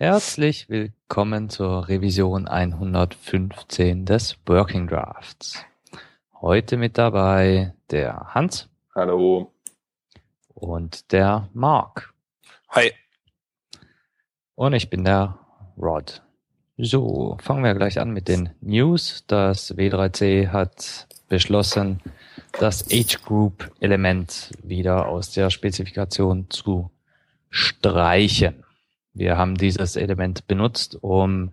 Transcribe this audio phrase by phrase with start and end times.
[0.00, 5.64] Herzlich willkommen zur Revision 115 des Working Drafts.
[6.40, 8.68] Heute mit dabei der Hans.
[8.92, 9.52] Hallo.
[10.52, 12.12] Und der Mark.
[12.70, 12.90] Hi.
[14.56, 15.38] Und ich bin der
[15.78, 16.22] Rod.
[16.76, 19.22] So, fangen wir gleich an mit den News.
[19.28, 22.00] Das W3C hat beschlossen,
[22.58, 26.90] das Age Group Element wieder aus der Spezifikation zu
[27.48, 28.64] streichen.
[29.14, 31.52] Wir haben dieses Element benutzt, um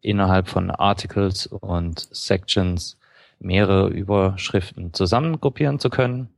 [0.00, 2.96] innerhalb von Articles und Sections
[3.38, 6.28] mehrere Überschriften zusammengruppieren zu können,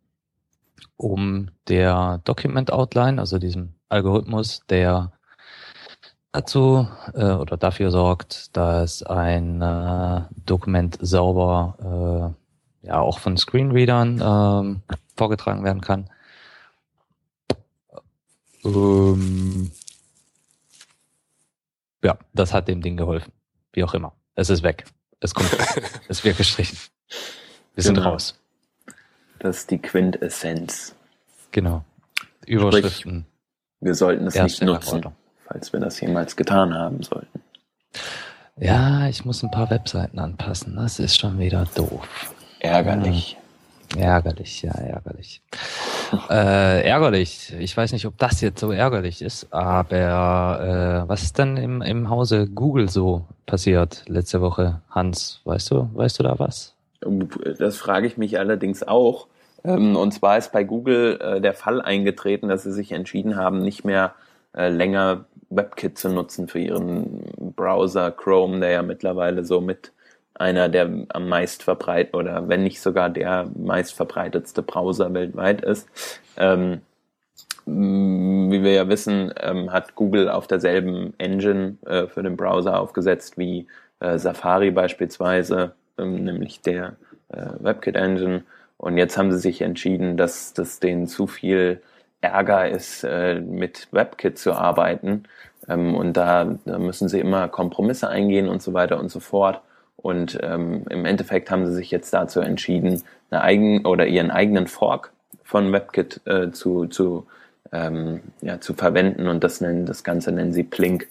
[0.96, 5.12] um der Document Outline, also diesem Algorithmus, der
[6.32, 12.34] dazu äh, oder dafür sorgt, dass ein äh, Dokument sauber
[12.82, 16.10] äh, ja auch von Screenreadern äh, vorgetragen werden kann.
[18.64, 19.70] Ähm,
[22.04, 23.32] ja, das hat dem Ding geholfen.
[23.72, 24.12] Wie auch immer.
[24.36, 24.84] Es ist weg.
[25.20, 25.50] Es kommt.
[26.08, 26.78] es wird gestrichen.
[27.74, 28.10] Wir sind Genau.
[28.10, 28.38] raus.
[29.40, 30.94] Das ist die Quintessenz.
[31.50, 31.84] Genau.
[32.46, 33.26] Überschriften.
[33.80, 35.04] Wir sollten es nicht nutzen,
[35.46, 37.42] falls wir das jemals getan haben sollten.
[38.56, 40.76] Ja, ich muss ein paar Webseiten anpassen.
[40.76, 42.32] Das ist schon wieder doof.
[42.60, 43.36] Ärgerlich.
[43.96, 45.40] Ärgerlich, ja, ärgerlich.
[46.30, 47.52] äh, ärgerlich.
[47.58, 51.82] Ich weiß nicht, ob das jetzt so ärgerlich ist, aber äh, was ist denn im,
[51.82, 55.40] im Hause Google so passiert letzte Woche, Hans?
[55.44, 56.74] Weißt du, weißt du da was?
[57.58, 59.26] Das frage ich mich allerdings auch.
[59.64, 63.60] Ähm, Und zwar ist bei Google äh, der Fall eingetreten, dass sie sich entschieden haben,
[63.62, 64.14] nicht mehr
[64.56, 67.24] äh, länger WebKit zu nutzen für ihren
[67.54, 69.92] Browser Chrome, der ja mittlerweile so mit
[70.34, 75.88] einer der am meist verbreitet oder wenn nicht sogar der meist verbreitetste Browser weltweit ist.
[76.36, 76.80] Ähm,
[77.66, 83.38] wie wir ja wissen, ähm, hat Google auf derselben Engine äh, für den Browser aufgesetzt
[83.38, 83.66] wie
[84.00, 86.96] äh, Safari beispielsweise, ähm, nämlich der
[87.28, 88.42] äh, WebKit Engine.
[88.76, 91.80] Und jetzt haben sie sich entschieden, dass das denen zu viel
[92.20, 95.24] Ärger ist, äh, mit WebKit zu arbeiten.
[95.68, 99.62] Ähm, und da, da müssen sie immer Kompromisse eingehen und so weiter und so fort.
[100.04, 104.66] Und ähm, im Endeffekt haben sie sich jetzt dazu entschieden, eine eigen oder ihren eigenen
[104.66, 107.26] Fork von WebKit äh, zu, zu,
[107.72, 111.08] ähm, ja, zu verwenden und das nennen das Ganze nennen sie Plink.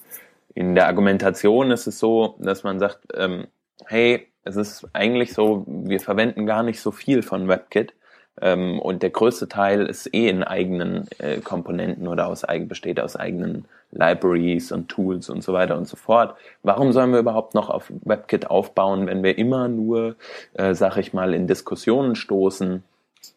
[0.54, 3.48] In der Argumentation ist es so, dass man sagt, ähm,
[3.88, 7.96] hey, es ist eigentlich so, wir verwenden gar nicht so viel von WebKit.
[8.42, 13.00] Ähm, und der größte Teil ist eh in eigenen äh, Komponenten oder aus eigen, besteht
[13.00, 16.36] aus eigenen Libraries und Tools und so weiter und so fort.
[16.64, 20.16] Warum sollen wir überhaupt noch auf WebKit aufbauen, wenn wir immer nur,
[20.54, 22.84] äh, sag ich mal, in Diskussionen stoßen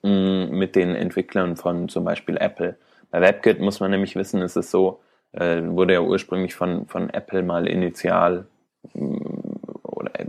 [0.03, 2.77] mh, mit den Entwicklern von zum Beispiel Apple?
[3.11, 5.01] Bei WebKit muss man nämlich wissen, ist es so,
[5.33, 8.47] äh, wurde ja ursprünglich von, von Apple mal initial
[8.95, 9.19] mh,
[9.83, 10.27] oder äh,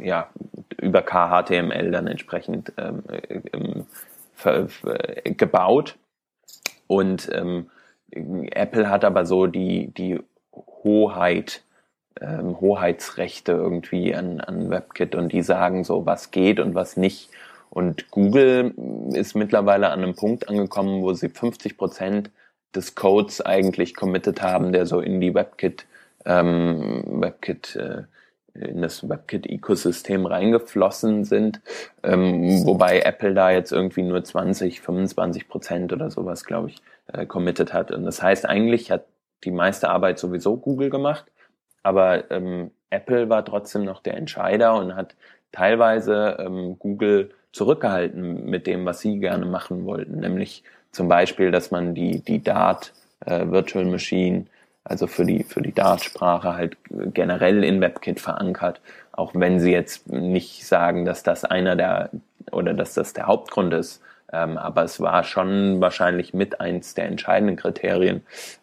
[0.00, 0.30] ja
[0.90, 3.86] über KHTML dann entsprechend ähm, äh, ähm,
[4.34, 4.68] ver,
[5.24, 5.96] gebaut
[6.86, 7.70] und ähm,
[8.10, 10.20] Apple hat aber so die die
[10.52, 11.62] Hoheit
[12.20, 17.30] ähm, Hoheitsrechte irgendwie an, an WebKit und die sagen so, was geht und was nicht.
[17.70, 18.74] Und Google
[19.12, 22.30] ist mittlerweile an einem Punkt angekommen, wo sie 50 Prozent
[22.74, 25.86] des Codes eigentlich committed haben, der so in die WebKit,
[26.24, 28.02] ähm, WebKit äh,
[28.54, 31.60] in das WebKit-Ökosystem reingeflossen sind,
[32.02, 36.76] ähm, wobei Apple da jetzt irgendwie nur 20, 25 Prozent oder sowas, glaube ich,
[37.12, 37.90] äh, committed hat.
[37.90, 39.04] Und das heißt, eigentlich hat
[39.44, 41.24] die meiste Arbeit sowieso Google gemacht,
[41.82, 45.14] aber ähm, Apple war trotzdem noch der Entscheider und hat
[45.52, 50.62] teilweise ähm, Google zurückgehalten mit dem, was sie gerne machen wollten, nämlich
[50.92, 52.92] zum Beispiel, dass man die, die Dart
[53.24, 54.46] äh, Virtual Machine
[54.84, 56.76] also für die, für die Dart-Sprache halt
[57.14, 58.80] generell in WebKit verankert,
[59.12, 62.10] auch wenn sie jetzt nicht sagen, dass das einer der
[62.50, 64.00] oder dass das der Hauptgrund ist.
[64.32, 68.22] Ähm, aber es war schon wahrscheinlich mit eins der entscheidenden Kriterien.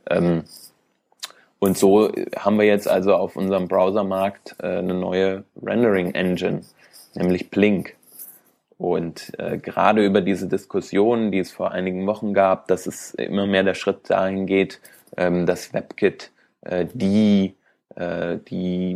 [0.10, 0.44] Ähm,
[1.60, 6.62] und so haben wir jetzt also auf unserem Browsermarkt äh, eine neue Rendering-Engine,
[7.16, 7.96] nämlich Blink.
[8.78, 13.48] Und äh, gerade über diese Diskussion, die es vor einigen Wochen gab, dass es immer
[13.48, 14.80] mehr der Schritt dahin geht,
[15.16, 16.32] ähm, dass WebKit
[16.62, 17.56] äh, die
[17.98, 18.96] äh, die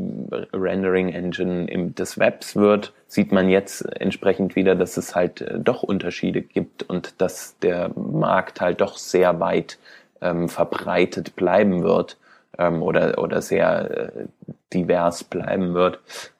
[0.54, 5.81] Rendering Engine des Webs wird, sieht man jetzt entsprechend wieder, dass es halt äh, doch
[5.81, 9.80] Unterschiede gibt und dass der Markt halt doch sehr weit
[10.22, 12.18] ähm, verbreitet bleiben wird
[12.60, 14.25] ähm, oder, oder sehr äh,
[14.72, 16.00] divers bleiben wird,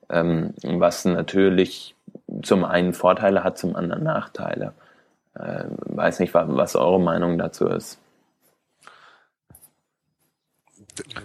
[0.10, 1.96] ähm, was natürlich
[2.44, 4.74] zum einen Vorteile hat, zum anderen Nachteile.
[5.40, 8.00] Ähm, weiß nicht, was eure Meinung dazu ist.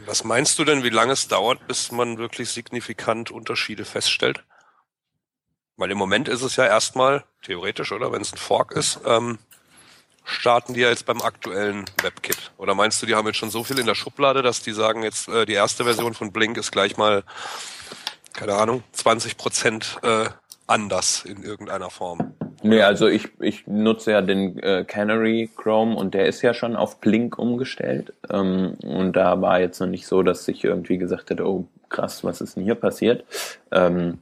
[0.07, 4.45] Was meinst du denn, wie lange es dauert, bis man wirklich signifikant Unterschiede feststellt?
[5.77, 9.39] Weil im Moment ist es ja erstmal, theoretisch, oder, wenn es ein Fork ist, ähm,
[10.25, 12.53] starten die ja jetzt beim aktuellen WebKit?
[12.57, 15.03] Oder meinst du, die haben jetzt schon so viel in der Schublade, dass die sagen,
[15.03, 17.25] jetzt äh, die erste Version von Blink ist gleich mal,
[18.33, 20.29] keine Ahnung, 20 Prozent äh,
[20.67, 22.35] anders in irgendeiner Form?
[22.67, 26.75] Nee, also ich, ich nutze ja den äh, Canary Chrome und der ist ja schon
[26.75, 28.13] auf Blink umgestellt.
[28.29, 32.25] Ähm, und da war jetzt noch nicht so, dass ich irgendwie gesagt hätte, oh krass,
[32.25, 33.25] was ist denn hier passiert?
[33.71, 34.19] Ähm,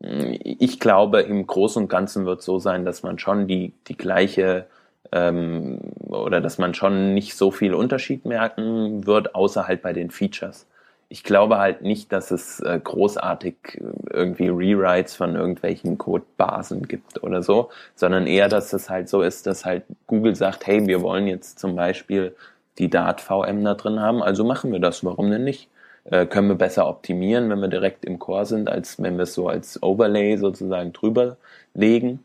[0.00, 3.96] ich glaube, im Großen und Ganzen wird es so sein, dass man schon die, die
[3.96, 4.66] gleiche
[5.12, 10.10] ähm, oder dass man schon nicht so viel Unterschied merken wird, außer halt bei den
[10.10, 10.66] Features.
[11.14, 17.22] Ich glaube halt nicht, dass es äh, großartig äh, irgendwie Rewrites von irgendwelchen Codebasen gibt
[17.22, 21.02] oder so, sondern eher, dass es halt so ist, dass halt Google sagt, hey, wir
[21.02, 22.34] wollen jetzt zum Beispiel
[22.78, 25.68] die Dart VM da drin haben, also machen wir das, warum denn nicht?
[26.02, 29.34] Äh, können wir besser optimieren, wenn wir direkt im Core sind, als wenn wir es
[29.34, 31.36] so als Overlay sozusagen drüber
[31.74, 32.24] legen.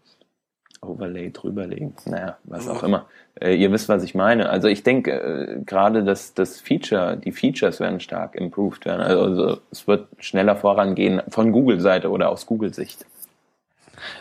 [0.81, 3.05] Overlay drüberlegen, naja, was auch immer.
[3.39, 4.49] Äh, ihr wisst, was ich meine.
[4.49, 9.01] Also ich denke, äh, gerade das, das Feature, die Features werden stark improved werden.
[9.01, 13.05] Also, also es wird schneller vorangehen von Google-Seite oder aus Google-Sicht.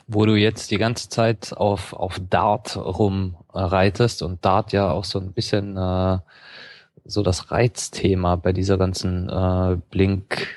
[0.06, 5.20] Wo du jetzt die ganze Zeit auf, auf Dart rumreitest und Dart ja auch so
[5.20, 6.18] ein bisschen äh,
[7.04, 10.48] so das Reizthema bei dieser ganzen äh, Blink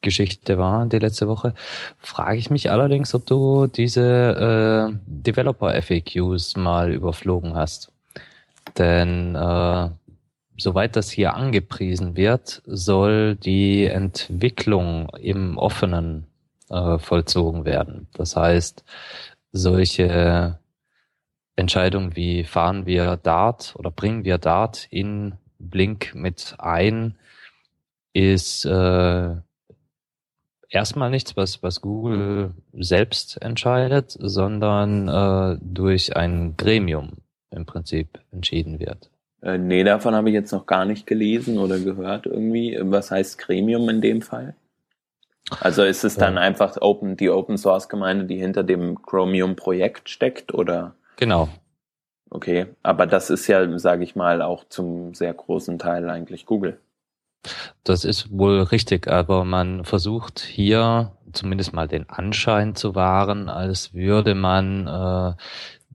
[0.00, 1.54] Geschichte war, die letzte Woche,
[1.98, 7.90] frage ich mich allerdings, ob du diese äh, Developer FAQs mal überflogen hast.
[8.76, 9.88] Denn äh,
[10.56, 16.26] soweit das hier angepriesen wird, soll die Entwicklung im Offenen
[16.70, 18.08] äh, vollzogen werden.
[18.12, 18.84] Das heißt,
[19.52, 20.58] solche
[21.56, 27.16] Entscheidungen wie fahren wir Dart oder bringen wir Dart in Blink mit ein,
[28.12, 29.36] ist äh,
[30.68, 37.18] erstmal nichts, was, was Google selbst entscheidet, sondern äh, durch ein Gremium
[37.50, 39.10] im Prinzip entschieden wird.
[39.42, 42.78] Äh, nee, davon habe ich jetzt noch gar nicht gelesen oder gehört irgendwie.
[42.80, 44.54] Was heißt Gremium in dem Fall?
[45.60, 46.40] Also ist es dann ja.
[46.40, 50.94] einfach Open, die Open Source Gemeinde, die hinter dem Chromium Projekt steckt oder?
[51.16, 51.48] Genau.
[52.30, 56.78] Okay, aber das ist ja, sage ich mal, auch zum sehr großen Teil eigentlich Google.
[57.84, 63.94] Das ist wohl richtig, aber man versucht hier zumindest mal den Anschein zu wahren, als
[63.94, 65.34] würde man äh,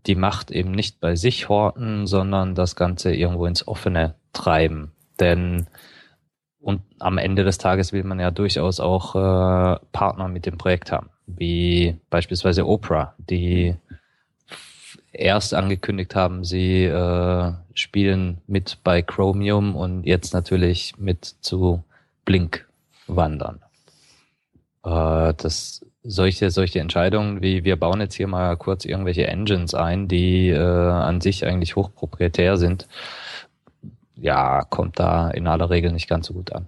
[0.06, 4.92] die Macht eben nicht bei sich horten, sondern das Ganze irgendwo ins Offene treiben.
[5.20, 5.68] Denn
[6.60, 10.92] und am Ende des Tages will man ja durchaus auch äh, Partner mit dem Projekt
[10.92, 13.76] haben, wie beispielsweise Oprah, die
[15.14, 21.84] erst angekündigt haben, sie äh, spielen mit bei Chromium und jetzt natürlich mit zu
[22.26, 22.68] Blink
[23.08, 23.62] wandern.
[24.84, 30.10] Äh, das solche solche Entscheidungen wie wir bauen jetzt hier mal kurz irgendwelche Engines ein,
[30.10, 32.88] die äh, an sich eigentlich hochproprietär sind,
[34.16, 36.68] ja, kommt da in aller Regel nicht ganz so gut an.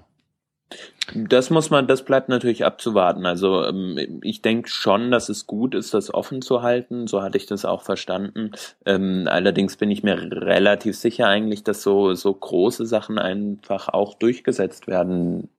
[1.14, 3.26] Das muss man, das bleibt natürlich abzuwarten.
[3.28, 7.06] Also ähm, ich denke schon, dass es gut ist, das offen zu halten.
[7.06, 8.52] So hatte ich das auch verstanden.
[8.86, 14.16] Ähm, allerdings bin ich mir relativ sicher eigentlich, dass so so große Sachen einfach auch
[14.16, 15.50] durchgesetzt werden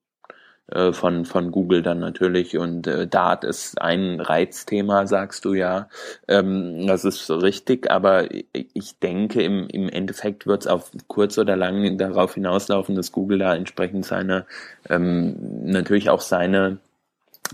[0.69, 2.59] äh, von, von Google dann natürlich.
[2.59, 5.89] Und äh, Dart ist ein Reizthema, sagst du ja.
[6.27, 11.57] Ähm, das ist richtig, aber ich denke, im, im Endeffekt wird es auf kurz oder
[11.57, 14.45] lang darauf hinauslaufen, dass Google da entsprechend seine,
[14.89, 16.79] ähm, natürlich auch seine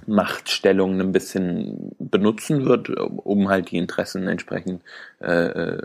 [0.06, 4.82] Machtstellung ein bisschen benutzen wird, um halt die Interessen entsprechend,
[5.20, 5.82] äh, äh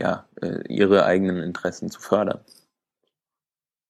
[0.00, 2.38] ja, äh, ihre eigenen Interessen zu fördern.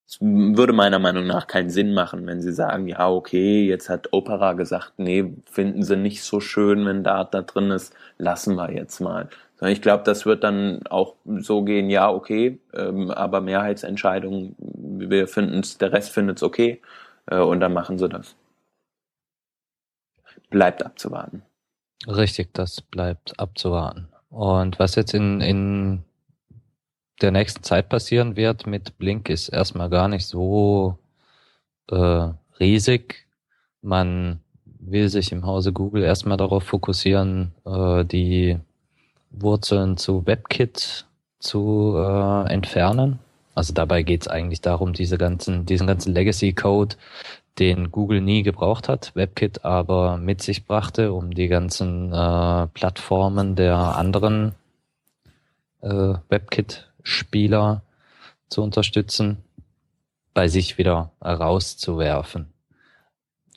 [0.08, 4.08] Es würde meiner Meinung nach keinen Sinn machen, wenn sie sagen, ja, okay, jetzt hat
[4.12, 8.72] Opera gesagt, nee, finden sie nicht so schön, wenn Dart da drin ist, lassen wir
[8.72, 9.28] jetzt mal.
[9.60, 15.60] Ich glaube, das wird dann auch so gehen, ja, okay, ähm, aber Mehrheitsentscheidung, wir finden
[15.60, 16.80] es, der Rest findet es okay
[17.26, 18.34] äh, und dann machen sie das.
[20.48, 21.42] Bleibt abzuwarten.
[22.06, 24.08] Richtig, das bleibt abzuwarten.
[24.30, 26.04] Und was jetzt in, in
[27.20, 30.98] der nächsten Zeit passieren wird mit Blink ist erstmal gar nicht so
[31.90, 32.28] äh,
[32.60, 33.26] riesig.
[33.82, 38.58] Man will sich im Hause Google erstmal darauf fokussieren, äh, die
[39.30, 41.06] Wurzeln zu WebKit
[41.40, 43.18] zu äh, entfernen.
[43.54, 46.96] Also dabei geht es eigentlich darum, diese ganzen, diesen ganzen Legacy-Code,
[47.58, 53.56] den Google nie gebraucht hat, WebKit aber mit sich brachte, um die ganzen äh, Plattformen
[53.56, 54.54] der anderen
[55.80, 57.82] äh, WebKit Spieler
[58.48, 59.38] zu unterstützen.
[60.34, 62.52] bei sich wieder rauszuwerfen.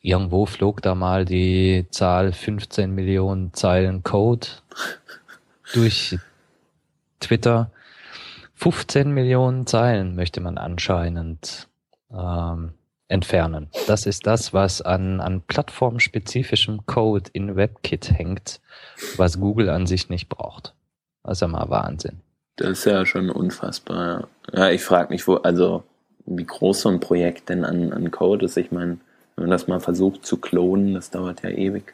[0.02, 4.48] Irgendwo flog da mal die Zahl 15 Millionen Zeilen Code
[5.74, 6.18] durch
[7.20, 7.72] Twitter.
[8.56, 11.68] 15 Millionen Zeilen möchte man anscheinend
[12.12, 12.74] ähm,
[13.08, 13.70] entfernen.
[13.88, 18.60] Das ist das, was an, an plattformspezifischem Code in WebKit hängt,
[19.18, 20.74] was Google an sich nicht braucht.
[21.24, 22.22] Das ist ja mal Wahnsinn.
[22.56, 24.28] Das ist ja schon unfassbar.
[24.52, 25.84] Ja, ich frage mich, wo, also
[26.26, 28.58] wie groß so ein Projekt denn an, an Code ist.
[28.58, 28.98] Ich meine,
[29.36, 31.94] wenn man das mal versucht zu klonen, das dauert ja ewig.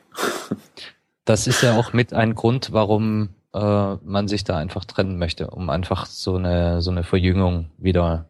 [1.26, 5.50] das ist ja auch mit ein Grund, warum äh, man sich da einfach trennen möchte,
[5.50, 8.28] um einfach so eine so eine Verjüngung wieder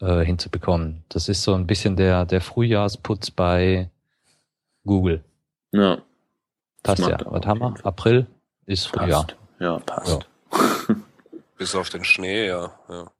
[0.00, 1.04] äh, hinzubekommen.
[1.08, 3.90] Das ist so ein bisschen der, der Frühjahrsputz bei
[4.84, 5.24] Google.
[5.72, 5.98] Ja.
[6.82, 7.18] Passt ja.
[7.24, 7.74] Was haben wir?
[7.84, 8.26] April
[8.66, 9.26] ist Frühjahr.
[9.26, 9.36] Passt.
[9.58, 10.26] Ja, passt.
[10.88, 10.96] Ja.
[11.60, 12.72] Bis auf den Schnee, ja.
[12.88, 13.10] ja.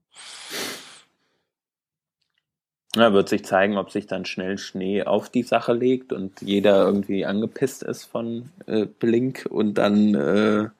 [2.96, 6.82] Ja, wird sich zeigen, ob sich dann schnell Schnee auf die Sache legt und jeder
[6.86, 10.70] irgendwie angepisst ist von äh, Blink und dann äh,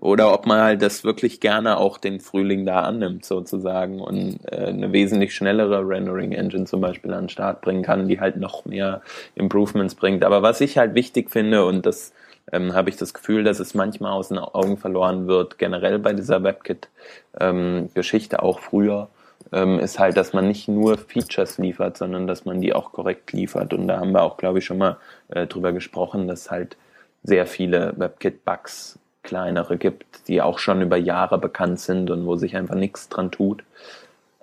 [0.00, 4.68] oder ob man halt das wirklich gerne auch den Frühling da annimmt, sozusagen, und äh,
[4.68, 9.02] eine wesentlich schnellere Rendering-Engine zum Beispiel an den Start bringen kann, die halt noch mehr
[9.34, 10.24] Improvements bringt.
[10.24, 12.14] Aber was ich halt wichtig finde, und das
[12.52, 16.12] ähm, habe ich das Gefühl, dass es manchmal aus den Augen verloren wird, generell bei
[16.12, 19.08] dieser WebKit-Geschichte, ähm, auch früher,
[19.52, 23.32] ähm, ist halt, dass man nicht nur Features liefert, sondern dass man die auch korrekt
[23.32, 23.72] liefert.
[23.74, 26.76] Und da haben wir auch, glaube ich, schon mal äh, drüber gesprochen, dass halt
[27.24, 32.56] sehr viele WebKit-Bugs kleinere gibt, die auch schon über Jahre bekannt sind und wo sich
[32.56, 33.64] einfach nichts dran tut.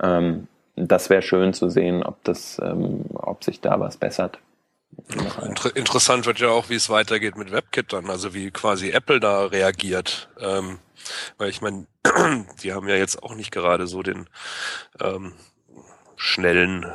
[0.02, 4.40] Ähm, das wäre schön zu sehen, ob das, ähm, ob sich da was bessert.
[5.42, 9.20] Inter interessant wird ja auch, wie es weitergeht mit WebKit dann, also wie quasi Apple
[9.20, 10.30] da reagiert.
[10.40, 10.80] Ähm,
[11.38, 11.88] weil ich meine,
[12.64, 14.30] die haben ja jetzt auch nicht gerade so den
[15.00, 15.34] ähm,
[16.16, 16.86] schnellen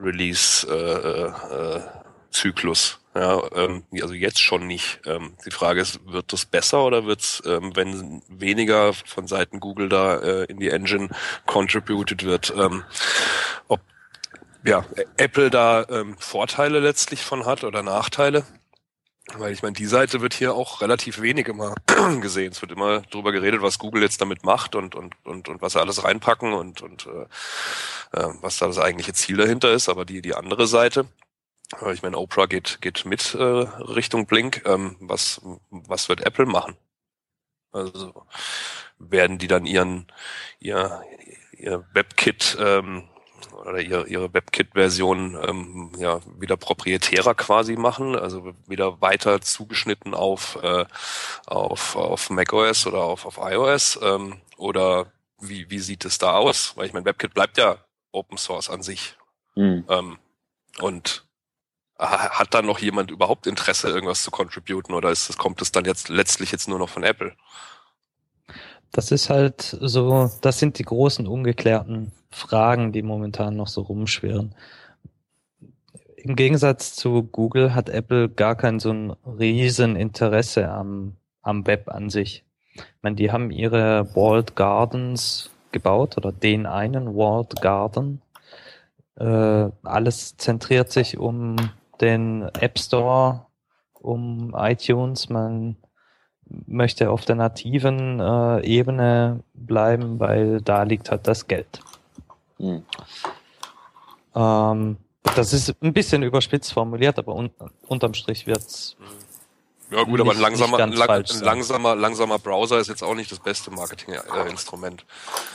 [0.00, 2.98] Release-Zyklus.
[3.14, 5.00] Äh, äh, ja, ähm, also jetzt schon nicht.
[5.04, 9.58] Ähm, die Frage ist, wird das besser oder wird es, ähm, wenn weniger von Seiten
[9.58, 11.08] Google da äh, in die Engine
[11.46, 12.84] contributed wird, ähm,
[13.66, 13.80] ob
[14.64, 14.84] ja,
[15.16, 18.44] Apple da ähm, Vorteile letztlich von hat oder Nachteile?
[19.34, 21.74] Weil ich meine, die Seite wird hier auch relativ wenig immer
[22.20, 22.52] gesehen.
[22.52, 25.74] Es wird immer darüber geredet, was Google jetzt damit macht und, und, und, und was
[25.74, 29.90] sie alles reinpacken und, und äh, äh was da das eigentliche Ziel dahinter ist.
[29.90, 31.06] Aber die, die andere Seite,
[31.92, 34.62] ich meine, Oprah geht, geht mit äh, Richtung Blink.
[34.64, 36.76] Ähm, was, was wird Apple machen?
[37.70, 38.26] Also
[38.98, 40.06] werden die dann ihren
[40.58, 41.02] ihr,
[41.52, 43.08] ihr WebKit ähm,
[43.58, 50.58] oder ihre, ihre WebKit-Version ähm, ja wieder proprietärer quasi machen, also wieder weiter zugeschnitten auf
[50.62, 50.84] äh,
[51.46, 56.76] auf auf macOS oder auf auf iOS ähm, oder wie wie sieht es da aus?
[56.76, 57.78] Weil ich meine, WebKit bleibt ja
[58.12, 59.16] Open Source an sich
[59.54, 59.84] mhm.
[59.88, 60.18] ähm,
[60.80, 61.24] und
[61.98, 65.84] hat da noch jemand überhaupt Interesse, irgendwas zu contributen oder ist das, kommt es dann
[65.84, 67.34] jetzt letztlich jetzt nur noch von Apple?
[68.92, 74.54] Das ist halt so, das sind die großen ungeklärten Fragen, die momentan noch so rumschwirren.
[76.16, 81.88] Im Gegensatz zu Google hat Apple gar kein so ein riesen Interesse am, am Web
[81.88, 82.44] an sich.
[82.74, 88.22] Ich meine, die haben ihre Walled Gardens gebaut oder den einen Walled Garden.
[89.16, 91.56] Äh, alles zentriert sich um
[92.00, 93.46] den App Store,
[93.94, 95.28] um iTunes.
[95.28, 95.76] Man
[96.66, 101.80] möchte auf der nativen äh, Ebene bleiben, weil da liegt halt das Geld.
[102.58, 102.82] Mhm.
[104.34, 104.96] Ähm,
[105.36, 107.50] das ist ein bisschen überspitzt formuliert, aber un
[107.86, 108.96] unterm Strich wird's.
[109.90, 113.38] Ja gut, aber ein langsamer, lang, ein langsamer, langsamer Browser ist jetzt auch nicht das
[113.38, 115.06] beste Marketinginstrument.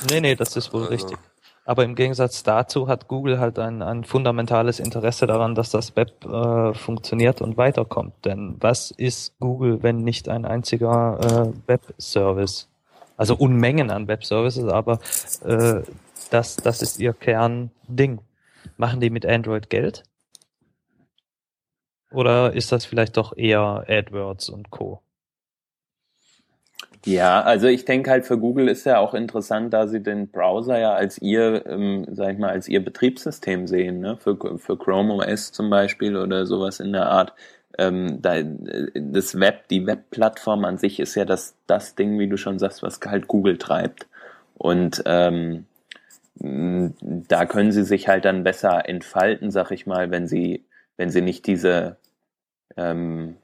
[0.10, 0.94] Nee, nee, das ist wohl also.
[0.94, 1.18] richtig.
[1.66, 6.26] Aber im Gegensatz dazu hat Google halt ein, ein fundamentales Interesse daran, dass das Web
[6.26, 8.14] äh, funktioniert und weiterkommt.
[8.26, 12.70] Denn was ist Google, wenn nicht ein einziger äh, Web-Service?
[13.16, 15.00] Also Unmengen an Web-Services, aber
[15.46, 15.82] äh,
[16.32, 18.20] das, das ist ihr Kernding.
[18.76, 20.04] Machen die mit Android Geld?
[22.12, 25.02] Oder ist das vielleicht doch eher AdWords und Co.?
[27.06, 30.80] Ja, also ich denke halt für Google ist ja auch interessant, da sie den Browser
[30.80, 34.18] ja als ihr, ähm, sag ich mal, als ihr Betriebssystem sehen, ne?
[34.18, 37.34] Für, für Chrome OS zum Beispiel oder sowas in der Art.
[37.78, 38.42] Ähm, da,
[38.94, 42.84] das Web, die Webplattform an sich ist ja das, das Ding, wie du schon sagst,
[42.84, 44.08] was halt Google treibt.
[44.56, 45.66] Und ähm,
[46.36, 50.66] da können sie sich halt dann besser entfalten, sag ich mal, wenn sie,
[50.98, 51.98] wenn sie nicht diese
[52.78, 53.38] ähm,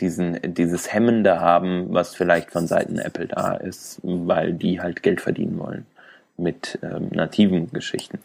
[0.00, 5.20] diesen, dieses Hemmende haben, was vielleicht von Seiten Apple da ist, weil die halt Geld
[5.20, 5.86] verdienen wollen
[6.36, 8.18] mit ähm, nativen Geschichten.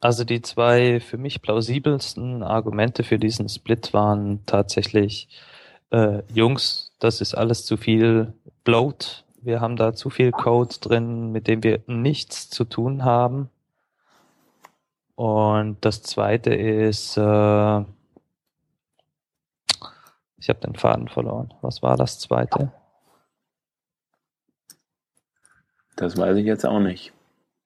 [0.00, 5.28] Also die zwei für mich plausibelsten Argumente für diesen Split waren tatsächlich,
[5.90, 9.24] äh, Jungs, das ist alles zu viel Bloat.
[9.40, 13.48] Wir haben da zu viel Code drin, mit dem wir nichts zu tun haben.
[15.14, 17.84] Und das zweite ist, äh,
[20.44, 21.54] ich habe den Faden verloren.
[21.62, 22.70] Was war das zweite?
[25.96, 27.14] Das weiß ich jetzt auch nicht.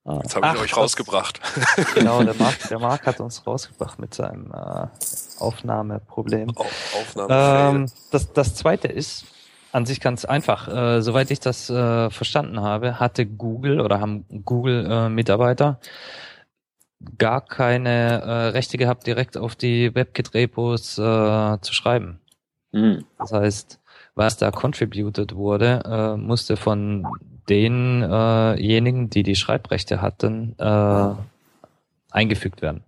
[0.05, 0.21] Ah.
[0.23, 1.41] Jetzt habe ich euch rausgebracht.
[1.97, 4.87] Genau, der Marc, der Marc hat uns rausgebracht mit seinem äh,
[5.41, 6.51] Aufnahmeproblem.
[6.57, 9.25] Aufnahme ähm, das, das zweite ist
[9.73, 10.69] an sich ganz einfach.
[10.69, 15.81] Äh, soweit ich das äh, verstanden habe, hatte Google oder haben Google-Mitarbeiter
[17.19, 22.21] gar keine äh, Rechte gehabt, direkt auf die WebKit-Repos äh, zu schreiben.
[22.73, 23.05] Mhm.
[23.19, 23.81] Das heißt,
[24.15, 27.07] was da contributed wurde, äh, musste von
[27.49, 31.15] denjenigen, äh die die Schreibrechte hatten, äh,
[32.11, 32.85] eingefügt werden.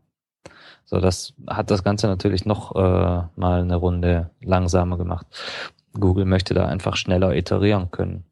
[0.85, 5.27] So, das hat das Ganze natürlich noch äh, mal eine Runde langsamer gemacht.
[5.99, 8.25] Google möchte da einfach schneller iterieren können.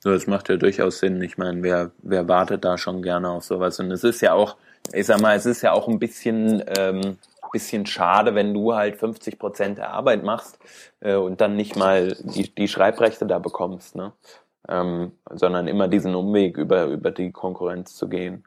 [0.00, 1.22] So, das macht ja durchaus Sinn.
[1.22, 3.80] Ich meine, wer, wer wartet da schon gerne auf sowas?
[3.80, 4.56] Und es ist ja auch,
[4.92, 7.18] ich sag mal, es ist ja auch ein bisschen, ähm,
[7.50, 10.58] bisschen schade, wenn du halt 50 Prozent der Arbeit machst
[11.00, 13.96] äh, und dann nicht mal die, die Schreibrechte da bekommst.
[13.96, 14.12] Ne?
[14.68, 18.44] ähm, sondern immer diesen Umweg über, über die Konkurrenz zu gehen.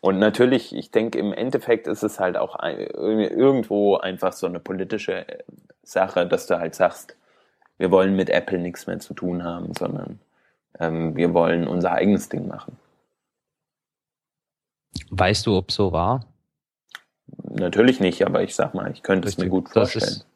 [0.00, 5.28] Und natürlich, ich denke, im Endeffekt ist es halt auch irgendwo einfach so eine politische
[5.28, 5.42] äh,
[5.82, 7.16] Sache, dass du halt sagst,
[7.76, 10.20] wir wollen mit Apple nichts mehr zu tun haben, sondern
[10.78, 12.76] ähm, wir wollen unser eigenes Ding machen.
[15.10, 16.24] Weißt du, ob so war?
[17.48, 19.44] Natürlich nicht, aber ich sag mal, ich könnte Richtig.
[19.44, 20.04] es mir gut vorstellen.
[20.04, 20.26] Das ist,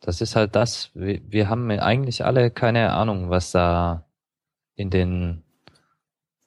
[0.00, 0.90] das ist halt das.
[0.94, 4.04] Wir, wir haben eigentlich alle keine Ahnung, was da
[4.74, 5.42] in den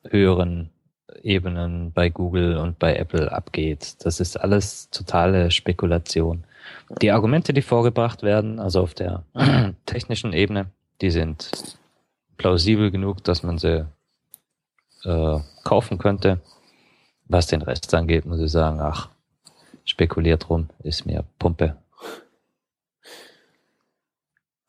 [0.10, 0.71] höheren
[1.21, 4.03] Ebenen bei Google und bei Apple abgeht.
[4.05, 6.45] Das ist alles totale Spekulation.
[7.01, 9.23] Die Argumente, die vorgebracht werden, also auf der
[9.86, 10.67] technischen Ebene,
[11.01, 11.51] die sind
[12.38, 13.86] plausibel genug, dass man sie
[15.04, 16.41] äh, kaufen könnte.
[17.27, 19.10] Was den Rest angeht, muss ich sagen, ach,
[19.86, 21.76] spekuliert rum, ist mir Pumpe.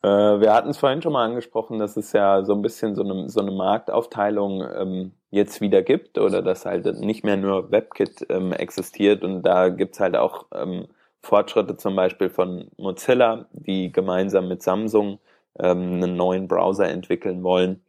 [0.03, 3.03] Äh, wir hatten es vorhin schon mal angesprochen, dass es ja so ein bisschen so
[3.03, 8.27] eine, so eine Marktaufteilung ähm, jetzt wieder gibt oder dass halt nicht mehr nur WebKit
[8.29, 10.87] ähm, existiert und da gibt's halt auch ähm,
[11.21, 15.19] Fortschritte zum Beispiel von Mozilla, die gemeinsam mit Samsung
[15.57, 17.81] ähm, einen neuen Browser entwickeln wollen,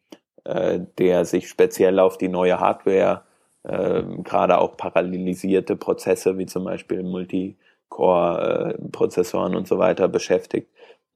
[0.45, 3.23] äh, der sich speziell auf die neue Hardware,
[3.64, 10.68] äh, gerade auch parallelisierte Prozesse wie zum Beispiel Multicore-Prozessoren und so weiter beschäftigt.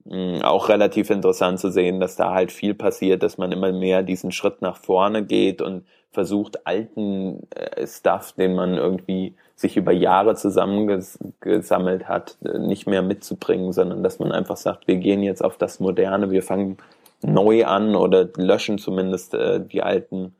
[0.05, 4.03] Mm, auch relativ interessant zu sehen, dass da halt viel passiert, dass man immer mehr
[4.03, 9.91] diesen Schritt nach vorne geht und versucht, alten äh, Stuff, den man irgendwie sich über
[9.91, 15.43] Jahre zusammengesammelt hat, äh, nicht mehr mitzubringen, sondern dass man einfach sagt, wir gehen jetzt
[15.43, 16.77] auf das Moderne, wir fangen
[17.21, 20.35] neu an oder löschen zumindest äh, die alten,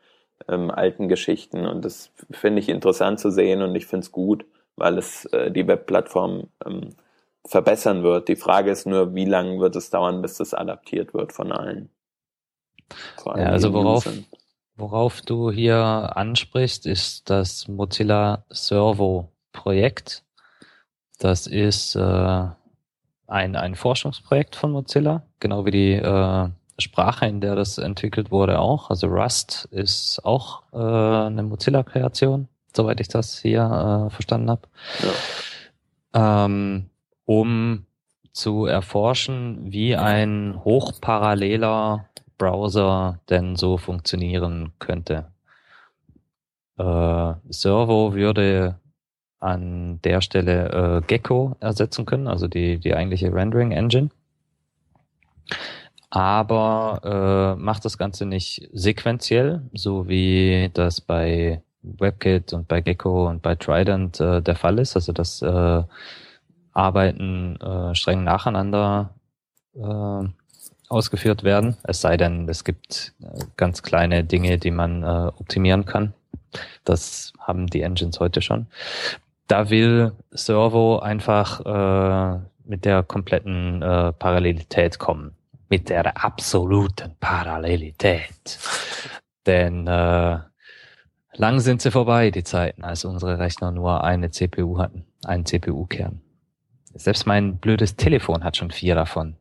[0.47, 1.65] ähm, alten Geschichten.
[1.65, 5.51] Und das finde ich interessant zu sehen und ich finde es gut, weil es äh,
[5.51, 6.95] die Webplattform ähm,
[7.45, 8.27] verbessern wird.
[8.27, 11.89] Die Frage ist nur, wie lange wird es dauern, bis das adaptiert wird von allen.
[13.25, 14.09] Ja, also worauf,
[14.75, 15.77] worauf du hier
[16.15, 20.23] ansprichst, ist das Mozilla Servo Projekt.
[21.19, 22.47] Das ist äh,
[23.27, 28.59] ein, ein Forschungsprojekt von Mozilla, genau wie die äh, Sprache, in der das entwickelt wurde,
[28.59, 28.89] auch.
[28.89, 34.61] Also Rust ist auch äh, eine Mozilla-Kreation, soweit ich das hier äh, verstanden habe.
[36.13, 36.45] Ja.
[36.45, 36.89] Ähm,
[37.25, 37.85] um
[38.31, 42.05] zu erforschen, wie ein hochparalleler
[42.37, 45.27] Browser denn so funktionieren könnte.
[46.77, 48.79] Äh, Servo würde
[49.39, 54.09] an der Stelle äh, Gecko ersetzen können, also die, die eigentliche Rendering Engine.
[56.09, 63.29] Aber äh, macht das Ganze nicht sequenziell, so wie das bei WebKit und bei Gecko
[63.29, 64.95] und bei Trident äh, der Fall ist.
[64.95, 65.83] Also das äh,
[66.73, 69.13] Arbeiten äh, streng nacheinander
[69.75, 70.27] äh,
[70.89, 71.77] ausgeführt werden.
[71.83, 76.13] Es sei denn, es gibt äh, ganz kleine Dinge, die man äh, optimieren kann.
[76.83, 78.67] Das haben die Engines heute schon.
[79.47, 85.35] Da will Servo einfach äh, mit der kompletten äh, Parallelität kommen.
[85.69, 88.59] Mit der absoluten Parallelität.
[89.45, 90.39] Denn äh,
[91.33, 96.21] lang sind sie vorbei, die Zeiten, als unsere Rechner nur eine CPU hatten, einen CPU-Kern.
[96.93, 99.37] Selbst mein blödes Telefon hat schon vier davon.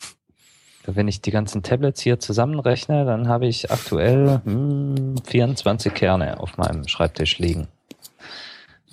[0.86, 6.56] Wenn ich die ganzen Tablets hier zusammenrechne, dann habe ich aktuell hm, 24 Kerne auf
[6.56, 7.68] meinem Schreibtisch liegen.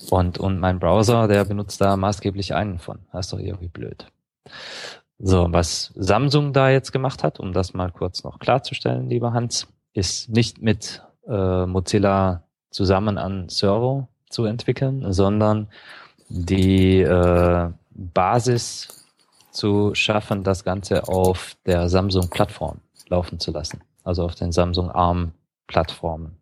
[0.10, 3.00] Und, und mein Browser, der benutzt da maßgeblich einen von.
[3.12, 4.08] Das ist doch irgendwie blöd.
[5.18, 9.68] So, was Samsung da jetzt gemacht hat, um das mal kurz noch klarzustellen, lieber Hans,
[9.94, 15.70] ist nicht mit äh, Mozilla zusammen an Servo zu entwickeln, sondern
[16.28, 19.06] die äh, Basis
[19.52, 23.82] zu schaffen, das Ganze auf der Samsung-Plattform laufen zu lassen.
[24.04, 26.38] Also auf den Samsung ARM-Plattformen.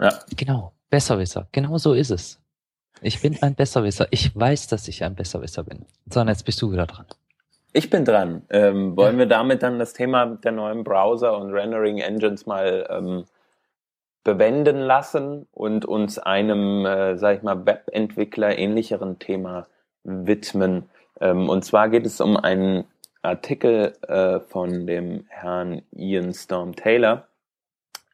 [0.00, 0.18] Ja.
[0.36, 0.72] Genau.
[0.88, 1.48] Besserwisser.
[1.52, 2.40] Genau so ist es.
[3.00, 4.08] Ich bin ein Besserwisser.
[4.10, 5.86] Ich weiß, dass ich ein Besserwisser bin.
[6.10, 7.06] So, und jetzt bist du wieder dran.
[7.72, 8.42] Ich bin dran.
[8.50, 9.20] Ähm, wollen ja.
[9.20, 13.24] wir damit dann das Thema der neuen Browser und Rendering Engines mal ähm,
[14.24, 19.66] bewenden lassen und uns einem, äh, sag ich mal, Webentwickler ähnlicheren Thema
[20.04, 20.88] widmen.
[21.20, 22.84] Ähm, und zwar geht es um einen
[23.22, 27.26] Artikel äh, von dem Herrn Ian Storm Taylor,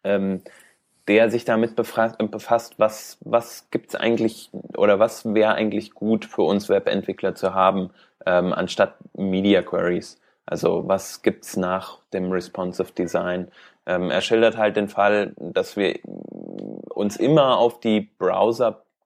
[0.03, 0.43] ähm,
[1.09, 6.69] der sich damit befasst, was, was gibt's eigentlich oder was wäre eigentlich gut für uns
[6.69, 7.91] Webentwickler zu haben,
[8.27, 10.21] ähm, anstatt Media Queries.
[10.47, 13.49] Also was gibt's nach dem Responsive Design?
[13.87, 15.99] Ähm, er schildert halt den Fall, dass wir
[16.95, 18.01] uns immer auf die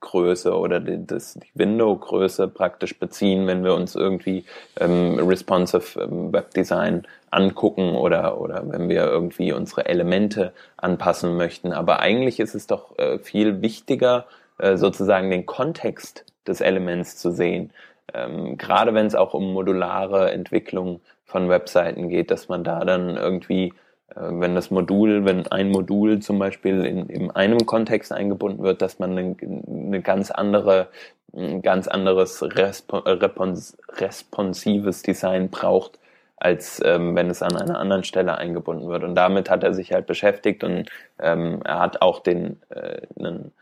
[0.01, 4.45] Browsergröße oder die, das, die Window-Größe praktisch beziehen, wenn wir uns irgendwie
[4.79, 11.73] ähm, responsive ähm, Webdesign angucken oder, oder wenn wir irgendwie unsere Elemente anpassen möchten.
[11.73, 14.27] Aber eigentlich ist es doch äh, viel wichtiger,
[14.59, 17.73] äh, sozusagen den Kontext des Elements zu sehen.
[18.15, 23.17] Ähm, gerade wenn es auch um modulare Entwicklung von Webseiten geht, dass man da dann
[23.17, 23.75] irgendwie,
[24.15, 28.99] wenn das Modul, wenn ein Modul zum Beispiel in, in einem Kontext eingebunden wird, dass
[28.99, 30.89] man eine, eine ganz andere,
[31.37, 35.99] ein ganz anderes respons responsives Design braucht,
[36.37, 39.05] als ähm, wenn es an einer anderen Stelle eingebunden wird.
[39.05, 40.89] Und damit hat er sich halt beschäftigt und
[41.21, 43.53] ähm, er hat auch den äh, einen,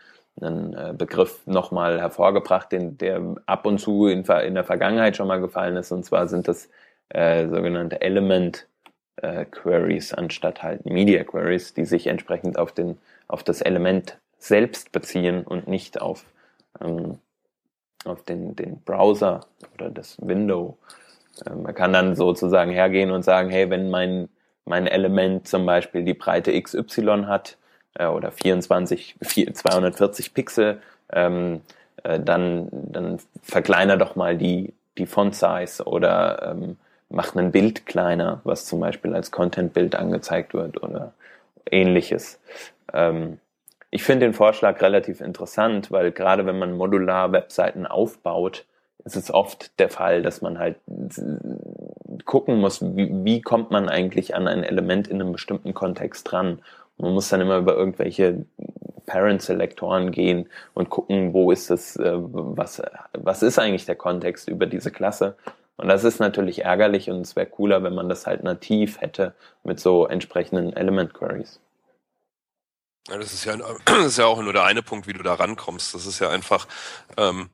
[0.41, 5.29] einen äh, Begriff nochmal hervorgebracht, den, der ab und zu in, in der Vergangenheit schon
[5.29, 5.91] mal gefallen ist.
[5.91, 6.69] Und zwar sind das
[7.09, 8.67] äh, sogenannte Element
[9.17, 12.99] äh, Queries anstatt halt Media Queries, die sich entsprechend auf den
[13.29, 16.25] auf das Element selbst beziehen und nicht auf
[16.81, 17.19] ähm,
[18.05, 19.41] auf den den Browser
[19.75, 20.79] oder das Window.
[21.45, 24.29] Äh, man kann dann sozusagen hergehen und sagen, hey, wenn mein
[24.65, 27.57] mein Element zum Beispiel die Breite XY hat
[27.95, 31.63] äh, oder 24 4, 240 Pixel, ähm,
[32.03, 36.77] äh, dann dann verkleiner doch mal die die Font Size oder ähm,
[37.09, 41.13] macht ein Bild kleiner, was zum Beispiel als Content-Bild angezeigt wird oder
[41.71, 42.41] ähnliches.
[42.93, 43.39] Ähm,
[43.91, 48.65] ich finde den Vorschlag relativ interessant, weil gerade wenn man modular Webseiten aufbaut,
[49.05, 50.77] ist es oft der Fall, dass man halt
[52.25, 56.59] gucken muss, wie, wie kommt man eigentlich an ein Element in einem bestimmten Kontext dran.
[56.99, 58.45] man muss dann immer über irgendwelche
[59.07, 64.67] Parent-Selektoren gehen und gucken, wo ist das, äh, was, was ist eigentlich der Kontext über
[64.67, 65.37] diese Klasse
[65.77, 69.35] und das ist natürlich ärgerlich und es wäre cooler, wenn man das halt nativ hätte
[69.65, 71.61] mit so entsprechenden Element Queries.
[73.09, 75.35] Ja, das ist ja, das ist ja auch nur der eine Punkt, wie du da
[75.35, 75.95] rankommst.
[75.95, 76.67] Das ist ja einfach,
[77.17, 77.51] ähm,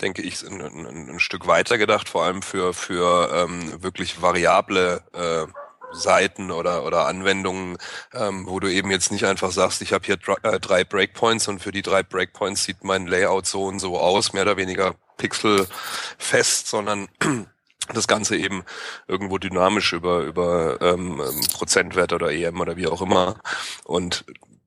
[0.00, 5.02] denke ich, ein, ein, ein Stück weiter gedacht, vor allem für, für ähm, wirklich variable
[5.12, 5.46] äh,
[5.92, 7.78] Seiten oder, oder Anwendungen,
[8.12, 11.60] ähm, wo du eben jetzt nicht einfach sagst, ich habe hier äh, drei Breakpoints und
[11.60, 16.66] für die drei Breakpoints sieht mein Layout so und so aus, mehr oder weniger pixelfest,
[16.66, 17.08] sondern
[17.94, 18.64] das Ganze eben
[19.06, 23.36] irgendwo dynamisch über über ähm, ähm Prozentwert oder EM oder wie auch immer.
[23.84, 24.24] Und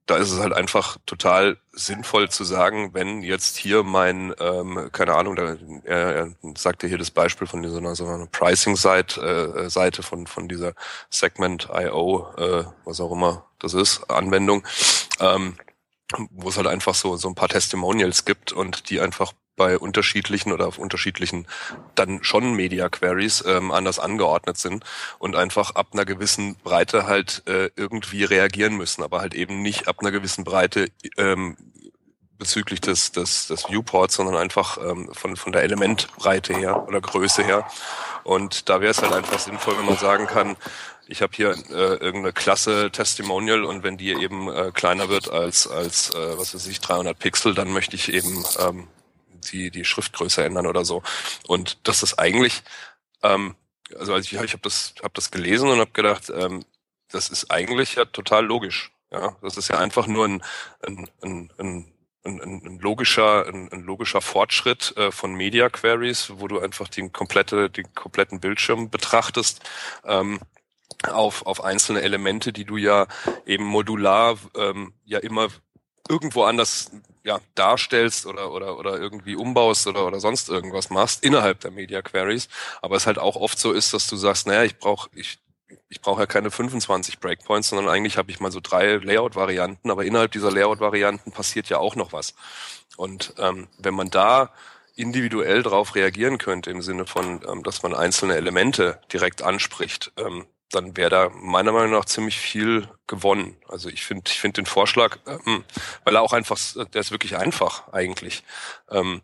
[0.09, 5.13] da ist es halt einfach total sinnvoll zu sagen, wenn jetzt hier mein, ähm, keine
[5.13, 10.01] Ahnung, da, er, er sagte hier das Beispiel von dieser so einer Pricing-Seite äh, Seite
[10.01, 10.73] von, von dieser
[11.11, 14.65] Segment.io, äh, was auch immer das ist, Anwendung,
[15.19, 15.55] ähm,
[16.31, 20.53] wo es halt einfach so, so ein paar Testimonials gibt und die einfach bei unterschiedlichen
[20.53, 21.45] oder auf unterschiedlichen
[21.93, 24.85] dann schon Media Queries ähm, anders angeordnet sind
[25.19, 29.87] und einfach ab einer gewissen Breite halt äh, irgendwie reagieren müssen, aber halt eben nicht
[29.89, 31.57] ab einer gewissen Breite ähm,
[32.37, 37.43] bezüglich des, des, des Viewports, sondern einfach ähm, von, von der Elementbreite her oder Größe
[37.43, 37.67] her.
[38.23, 40.55] Und da wäre es halt einfach sinnvoll, wenn man sagen kann,
[41.09, 45.67] ich habe hier äh, irgendeine Klasse Testimonial und wenn die eben äh, kleiner wird als
[45.67, 48.87] als äh, was weiß ich 300 Pixel, dann möchte ich eben ähm,
[49.51, 51.01] die, die Schriftgröße ändern oder so.
[51.47, 52.61] Und das ist eigentlich,
[53.23, 53.55] ähm,
[53.97, 56.63] also ich, ich habe das, hab das gelesen und habe gedacht, ähm,
[57.11, 58.91] das ist eigentlich ja total logisch.
[59.11, 60.43] Ja, das ist ja einfach nur ein,
[60.85, 61.93] ein, ein, ein
[62.25, 67.13] ein, ein, logischer, ein, ein logischer Fortschritt äh, von Media Queries, wo du einfach den
[67.13, 69.61] komplette, den kompletten Bildschirm betrachtest.
[70.03, 70.41] Ähm,
[71.07, 73.07] auf, auf einzelne Elemente, die du ja
[73.45, 75.49] eben modular ähm, ja immer
[76.09, 76.91] irgendwo anders
[77.23, 82.01] ja, darstellst oder, oder, oder irgendwie umbaust oder, oder sonst irgendwas machst innerhalb der Media
[82.01, 82.49] Queries.
[82.81, 85.39] Aber es halt auch oft so ist, dass du sagst, naja, ich brauche, ich,
[85.89, 90.05] ich brauche ja keine 25 Breakpoints, sondern eigentlich habe ich mal so drei Layout-Varianten, aber
[90.05, 92.33] innerhalb dieser Layout-Varianten passiert ja auch noch was.
[92.97, 94.51] Und ähm, wenn man da
[94.95, 100.45] individuell darauf reagieren könnte, im Sinne von, ähm, dass man einzelne Elemente direkt anspricht, ähm,
[100.71, 103.57] dann wäre da meiner Meinung nach ziemlich viel gewonnen.
[103.67, 105.63] Also ich finde ich finde den Vorschlag, ähm,
[106.03, 108.43] weil er auch einfach, der ist wirklich einfach eigentlich.
[108.89, 109.21] Ähm,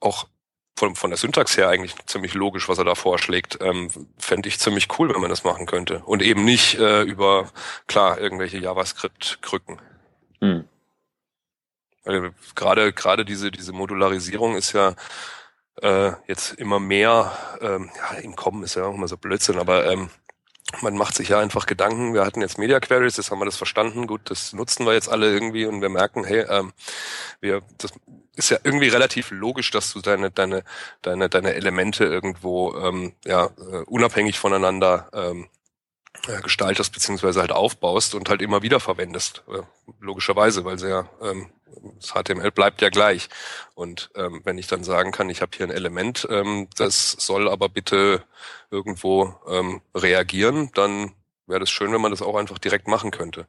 [0.00, 0.28] auch
[0.76, 3.58] von, von der Syntax her eigentlich ziemlich logisch, was er da vorschlägt.
[3.60, 6.02] Ähm, Fände ich ziemlich cool, wenn man das machen könnte.
[6.04, 7.50] Und eben nicht äh, über,
[7.86, 9.80] klar, irgendwelche JavaScript-Krücken.
[10.40, 10.68] Hm.
[12.04, 14.94] Weil gerade gerade diese diese Modularisierung ist ja
[15.82, 19.90] äh, jetzt immer mehr, ähm, ja, im Kommen ist ja auch immer so Blödsinn, aber
[19.90, 20.08] ähm,
[20.82, 23.56] man macht sich ja einfach Gedanken, wir hatten jetzt Media Queries, jetzt haben wir das
[23.56, 26.72] verstanden, gut, das nutzen wir jetzt alle irgendwie und wir merken, hey, ähm,
[27.40, 27.92] wir, das
[28.34, 30.64] ist ja irgendwie relativ logisch, dass du deine, deine,
[31.02, 35.55] deine, deine Elemente irgendwo ähm, ja, äh, unabhängig voneinander ähm, äh,
[36.42, 39.42] gestaltest beziehungsweise halt aufbaust und halt immer wieder verwendest.
[39.48, 39.62] Äh,
[40.00, 41.50] logischerweise, weil ja ähm,
[42.00, 43.28] das HTML bleibt ja gleich.
[43.74, 47.48] Und ähm, wenn ich dann sagen kann, ich habe hier ein Element, ähm, das soll
[47.48, 48.24] aber bitte
[48.70, 51.12] irgendwo ähm, reagieren, dann
[51.46, 53.46] wäre das schön, wenn man das auch einfach direkt machen könnte.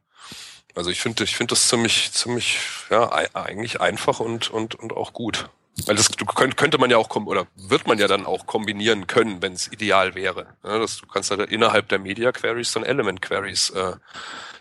[0.75, 2.59] Also ich finde, ich finde das ziemlich, ziemlich,
[2.91, 5.49] ja, eigentlich einfach und und und auch gut.
[5.85, 9.53] Weil das könnte man ja auch oder wird man ja dann auch kombinieren können, wenn
[9.53, 10.47] es ideal wäre.
[10.63, 13.93] Ja, dass du kannst halt innerhalb der Media Queries dann Element Queries äh,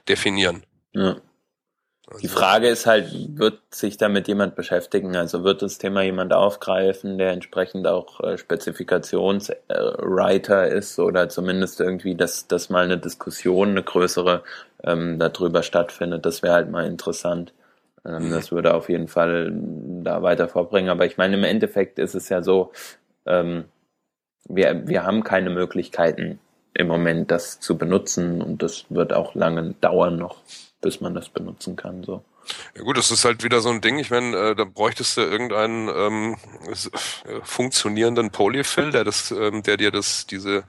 [0.09, 0.65] definieren.
[0.93, 1.17] Ja.
[2.23, 5.17] Die Frage ist halt, wird sich damit jemand beschäftigen?
[5.17, 12.15] Also wird das Thema jemand aufgreifen, der entsprechend auch äh, Spezifikationswriter ist oder zumindest irgendwie,
[12.15, 14.45] dass, dass mal eine Diskussion, eine größere
[14.85, 16.25] ähm, darüber stattfindet?
[16.25, 17.53] Das wäre halt mal interessant.
[18.07, 18.31] Ähm, mhm.
[18.31, 19.53] Das würde auf jeden Fall
[20.03, 20.91] da weiter vorbringen.
[20.91, 22.73] Aber ich meine, im Endeffekt ist es ja so,
[23.27, 23.65] ähm,
[24.49, 26.39] wir, wir haben keine Möglichkeiten
[26.75, 30.37] im Moment, das zu benutzen und das wird auch lange dauern noch
[30.87, 32.05] bis man das benutzen kann.
[32.05, 32.23] So.
[32.77, 33.99] Ja gut, das ist halt wieder so ein Ding.
[33.99, 36.37] Ich meine, äh, da bräuchtest du irgendeinen ähm,
[36.69, 40.63] äh, funktionierenden Polyfill, der das, ähm, der dir das, diese,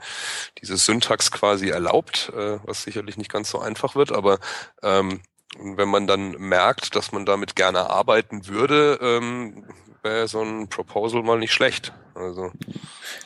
[0.60, 4.40] diese Syntax quasi erlaubt, äh, was sicherlich nicht ganz so einfach wird, aber
[4.82, 5.22] ähm,
[5.60, 9.66] wenn man dann merkt, dass man damit gerne arbeiten würde, ähm,
[10.04, 11.94] wäre so ein Proposal mal nicht schlecht.
[12.16, 12.52] Also.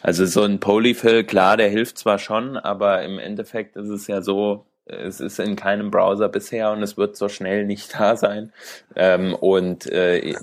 [0.01, 4.21] also so ein Polyfill, klar, der hilft zwar schon, aber im Endeffekt ist es ja
[4.21, 8.51] so, es ist in keinem Browser bisher und es wird so schnell nicht da sein.
[8.95, 10.35] Ähm, und äh,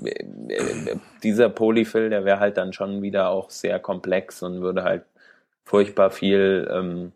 [1.23, 5.03] dieser Polyfill, der wäre halt dann schon wieder auch sehr komplex und würde halt
[5.65, 7.11] furchtbar viel ähm,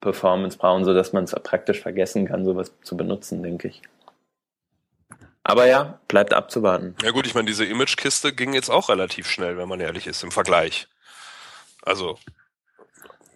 [0.00, 3.82] Performance brauchen, so dass man es praktisch vergessen kann, sowas zu benutzen, denke ich.
[5.50, 6.94] Aber ja, bleibt abzuwarten.
[7.02, 10.22] Ja gut, ich meine, diese Image-Kiste ging jetzt auch relativ schnell, wenn man ehrlich ist,
[10.22, 10.86] im Vergleich.
[11.82, 12.18] Also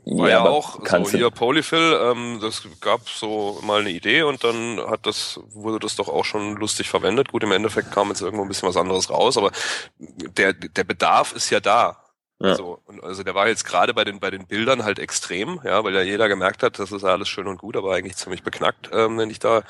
[0.06, 4.44] war ja, ja auch so hier Polyfill, ähm, das gab so mal eine Idee und
[4.44, 7.32] dann hat das, wurde das doch auch schon lustig verwendet.
[7.32, 9.50] Gut, im Endeffekt kam jetzt irgendwo ein bisschen was anderes raus, aber
[9.98, 12.03] der, der Bedarf ist ja da.
[12.44, 12.54] Ja.
[12.56, 15.82] So, und also der war jetzt gerade bei den bei den Bildern halt extrem, ja,
[15.82, 18.90] weil ja jeder gemerkt hat, das ist alles schön und gut, aber eigentlich ziemlich beknackt,
[18.92, 19.62] ähm, wenn ich da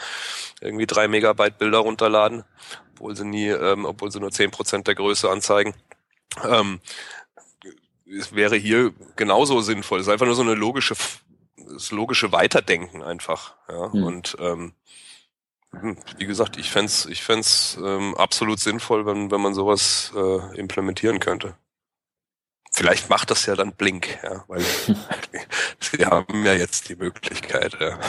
[0.60, 2.44] irgendwie drei Megabyte Bilder runterladen,
[2.92, 5.74] obwohl sie nie, ähm, obwohl sie nur zehn Prozent der Größe anzeigen.
[8.06, 10.00] es wäre hier genauso sinnvoll.
[10.00, 10.94] Es ist einfach nur so eine logische,
[11.56, 13.54] das logische Weiterdenken einfach.
[13.68, 13.92] Ja?
[13.92, 14.02] Hm.
[14.02, 14.74] Und ähm,
[15.80, 20.58] hm, wie gesagt, ich fände ich fänd's, ähm, absolut sinnvoll, wenn, wenn man sowas äh,
[20.58, 21.56] implementieren könnte.
[22.76, 24.60] Vielleicht macht das ja dann Blink, ja, weil
[25.80, 27.76] sie haben ja jetzt die Möglichkeit.
[27.80, 28.00] Ja.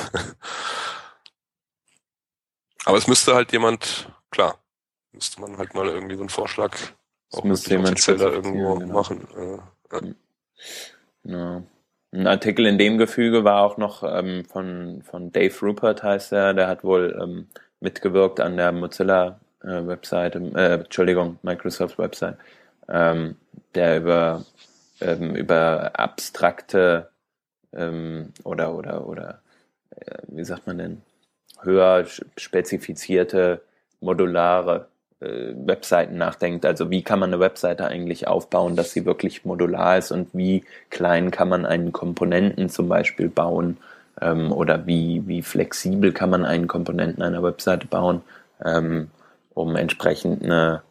[2.86, 4.58] Aber es müsste halt jemand, klar,
[5.12, 6.76] müsste man halt mal irgendwie so einen Vorschlag
[7.32, 8.94] auch müsste jemand irgendwo genau.
[8.94, 9.28] machen.
[11.24, 11.64] Ja.
[12.12, 16.54] Ein Artikel in dem Gefüge war auch noch ähm, von, von Dave Rupert heißt er,
[16.54, 17.50] der hat wohl ähm,
[17.82, 22.38] mitgewirkt an der Mozilla äh, Webseite, äh, Entschuldigung, Microsoft Website,
[22.88, 23.36] ähm,
[23.74, 24.46] der über,
[25.02, 27.10] ähm, über abstrakte
[27.74, 29.42] ähm, oder oder oder
[29.96, 31.02] äh, wie sagt man denn,
[31.62, 32.06] höher
[32.38, 33.62] spezifizierte
[34.00, 34.88] modulare
[35.20, 36.66] äh, Webseiten nachdenkt.
[36.66, 40.64] Also wie kann man eine Webseite eigentlich aufbauen, dass sie wirklich modular ist und wie
[40.90, 43.78] klein kann man einen Komponenten zum Beispiel bauen
[44.22, 48.22] ähm, oder wie, wie flexibel kann man einen Komponenten einer Webseite bauen,
[48.64, 49.10] ähm,
[49.54, 50.82] um entsprechend eine,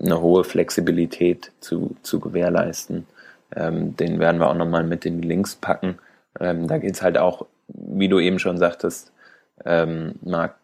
[0.00, 3.06] eine hohe Flexibilität zu, zu gewährleisten.
[3.54, 5.98] Ähm, den werden wir auch nochmal mit die Links packen.
[6.40, 9.12] Ähm, da geht es halt auch, wie du eben schon sagtest,
[9.64, 10.56] ähm, Marc,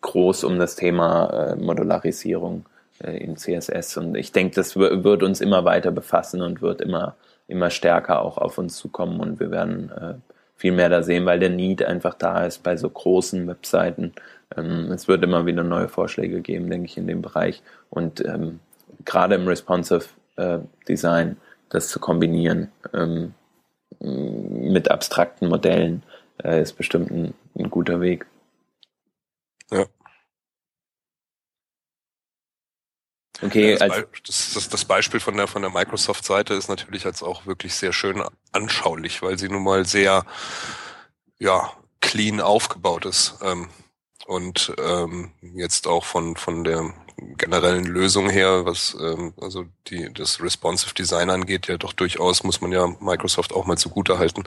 [0.00, 2.66] groß um das Thema äh, Modularisierung
[3.02, 3.96] äh, in CSS.
[3.96, 8.38] Und ich denke, das wird uns immer weiter befassen und wird immer, immer stärker auch
[8.38, 10.14] auf uns zukommen und wir werden äh,
[10.56, 14.12] viel mehr da sehen, weil der Need einfach da ist bei so großen Webseiten.
[14.56, 17.62] Ähm, es wird immer wieder neue Vorschläge geben, denke ich, in dem Bereich.
[17.90, 18.60] Und ähm,
[19.04, 20.06] gerade im Responsive
[20.36, 20.58] äh,
[20.88, 21.36] Design
[21.68, 23.34] das zu kombinieren ähm,
[24.00, 26.02] mit abstrakten Modellen
[26.42, 28.26] äh, ist bestimmt ein, ein guter Weg.
[29.70, 29.86] Ja.
[33.40, 37.22] Okay, ja, das, das, das, das, Beispiel von der von der Microsoft-Seite ist natürlich jetzt
[37.22, 40.24] auch wirklich sehr schön anschaulich, weil sie nun mal sehr
[41.38, 43.68] ja clean aufgebaut ist ähm,
[44.28, 46.92] und ähm, jetzt auch von von der
[47.38, 52.60] generellen Lösung her, was ähm, also die das responsive Design angeht, ja doch durchaus muss
[52.60, 54.44] man ja Microsoft auch mal zugute halten,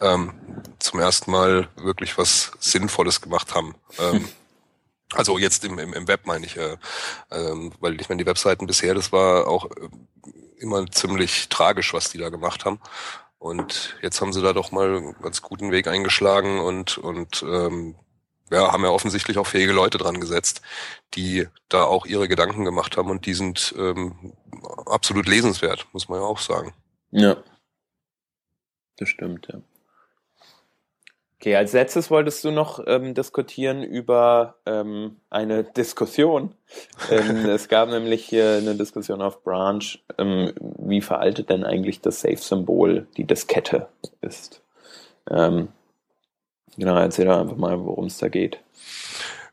[0.00, 0.32] ähm,
[0.78, 3.74] zum ersten Mal wirklich was Sinnvolles gemacht haben.
[3.98, 4.28] Ähm,
[5.12, 6.76] also jetzt im, im, im Web meine ich, äh,
[7.32, 9.88] ähm, weil ich meine, die Webseiten bisher, das war auch äh,
[10.58, 12.78] immer ziemlich tragisch, was die da gemacht haben.
[13.38, 17.96] Und jetzt haben sie da doch mal einen ganz guten Weg eingeschlagen und, und ähm,
[18.50, 20.62] ja, haben ja offensichtlich auch fähige Leute dran gesetzt,
[21.14, 24.32] die da auch ihre Gedanken gemacht haben und die sind ähm,
[24.86, 26.72] absolut lesenswert, muss man ja auch sagen.
[27.10, 27.36] Ja.
[28.98, 29.60] Das stimmt, ja.
[31.38, 36.54] Okay, als letztes wolltest du noch ähm, diskutieren über ähm, eine Diskussion.
[37.10, 39.84] ähm, es gab nämlich hier eine Diskussion auf Branch,
[40.18, 43.88] ähm, wie veraltet denn eigentlich das Safe-Symbol, die Diskette
[44.22, 44.62] ist.
[45.30, 45.68] Ähm,
[46.76, 48.58] genau, erzähl doch einfach mal, worum es da geht.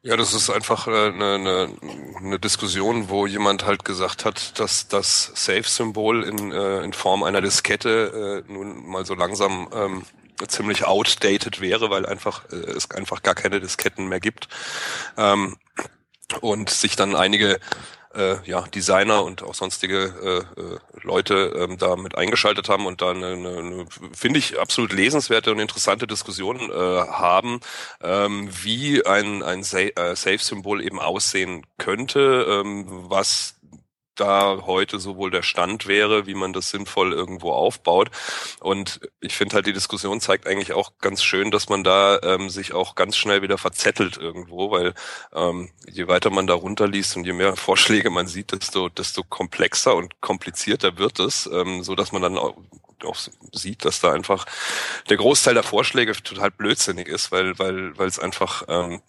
[0.06, 1.70] Ja, das ist einfach äh, eine, eine,
[2.18, 7.40] eine Diskussion, wo jemand halt gesagt hat, dass das Safe-Symbol in, äh, in Form einer
[7.40, 10.04] Diskette äh, nun mal so langsam ähm,
[10.48, 14.50] ziemlich outdated wäre, weil einfach es einfach gar keine Disketten mehr gibt.
[15.16, 15.56] Ähm,
[16.42, 17.60] und sich dann einige
[18.16, 23.02] äh, ja, Designer und auch sonstige äh, äh, Leute ähm, da mit eingeschaltet haben und
[23.02, 27.60] da eine, eine, finde ich, absolut lesenswerte und interessante Diskussion äh, haben,
[28.02, 33.56] ähm, wie ein, ein äh, Safe-Symbol eben aussehen könnte, ähm, was
[34.16, 38.10] da heute sowohl der Stand wäre, wie man das sinnvoll irgendwo aufbaut.
[38.60, 42.50] Und ich finde halt, die Diskussion zeigt eigentlich auch ganz schön, dass man da ähm,
[42.50, 44.94] sich auch ganz schnell wieder verzettelt irgendwo, weil
[45.34, 49.96] ähm, je weiter man da runterliest und je mehr Vorschläge man sieht, desto, desto komplexer
[49.96, 52.56] und komplizierter wird es, ähm, so dass man dann auch
[53.04, 53.18] auch
[53.52, 54.46] sieht, dass da einfach
[55.10, 59.02] der Großteil der Vorschläge total blödsinnig ist, weil weil weil es einfach ähm,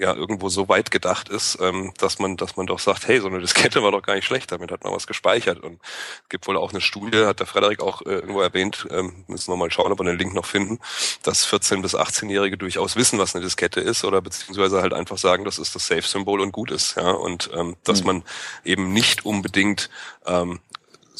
[0.00, 3.26] ja irgendwo so weit gedacht ist, ähm, dass man, dass man doch sagt, hey, so
[3.26, 5.60] eine Diskette war doch gar nicht schlecht, damit hat man was gespeichert.
[5.60, 5.80] Und
[6.22, 9.52] es gibt wohl auch eine Studie, hat der Frederik auch äh, irgendwo erwähnt, ähm, müssen
[9.52, 10.78] wir mal schauen, ob wir den Link noch finden,
[11.22, 15.44] dass 14- bis 18-Jährige durchaus wissen, was eine Diskette ist, oder beziehungsweise halt einfach sagen,
[15.44, 16.96] das ist das Safe-Symbol und gut ist.
[16.96, 18.06] Ja, und ähm, dass mhm.
[18.06, 18.24] man
[18.64, 19.90] eben nicht unbedingt
[20.26, 20.60] ähm,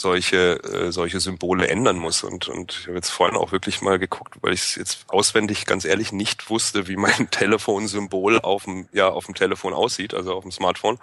[0.00, 2.24] solche, äh, solche Symbole ändern muss.
[2.24, 5.66] Und, und ich habe jetzt vorhin auch wirklich mal geguckt, weil ich es jetzt auswendig
[5.66, 10.34] ganz ehrlich nicht wusste, wie mein Telefonsymbol auf dem, ja, auf dem Telefon aussieht, also
[10.34, 10.98] auf dem Smartphone.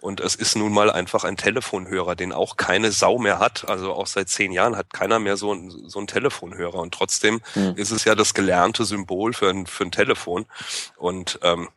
[0.00, 3.68] Und es ist nun mal einfach ein Telefonhörer, den auch keine Sau mehr hat.
[3.68, 6.80] Also auch seit zehn Jahren hat keiner mehr so, ein, so einen Telefonhörer.
[6.80, 7.74] Und trotzdem mhm.
[7.76, 10.46] ist es ja das gelernte Symbol für ein, für ein Telefon.
[10.96, 11.68] Und ähm,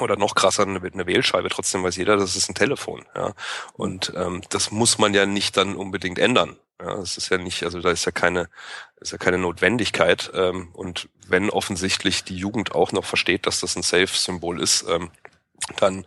[0.00, 1.48] oder noch krasser eine, Wählscheibe.
[1.50, 3.04] Trotzdem weiß jeder, das ist ein Telefon.
[3.14, 3.34] Ja.
[3.74, 6.56] Und ähm, das muss man ja nicht dann unbedingt ändern.
[6.80, 8.48] Ja, das ist ja nicht, also da ist ja keine,
[9.00, 10.30] ist ja keine Notwendigkeit.
[10.34, 15.10] Ähm, und wenn offensichtlich die Jugend auch noch versteht, dass das ein Safe-Symbol ist, ähm,
[15.76, 16.04] dann,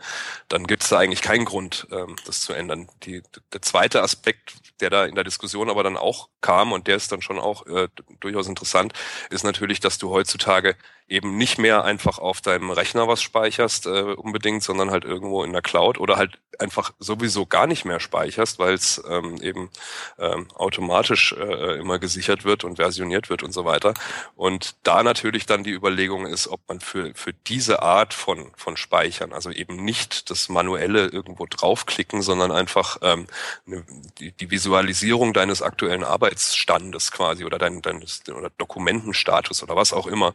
[0.50, 2.90] dann gibt es da eigentlich keinen Grund, ähm, das zu ändern.
[3.04, 6.98] Die, der zweite Aspekt, der da in der Diskussion aber dann auch kam und der
[6.98, 7.88] ist dann schon auch äh,
[8.20, 8.94] durchaus interessant,
[9.30, 10.76] ist natürlich, dass du heutzutage
[11.08, 15.54] eben nicht mehr einfach auf deinem Rechner was speicherst äh, unbedingt, sondern halt irgendwo in
[15.54, 19.70] der Cloud oder halt einfach sowieso gar nicht mehr speicherst, weil es ähm, eben
[20.18, 23.94] ähm, automatisch äh, immer gesichert wird und versioniert wird und so weiter.
[24.36, 28.78] Und da natürlich dann die Überlegung ist, ob man für, für diese Art von, von
[28.78, 33.28] Speichern, also eben nicht das manuelle irgendwo draufklicken, sondern einfach ähm,
[33.66, 33.86] ne,
[34.20, 40.08] die, die Visualisierung deines aktuellen Arbeitsstandes quasi oder dein, deines oder Dokumentenstatus oder was auch
[40.08, 40.34] immer,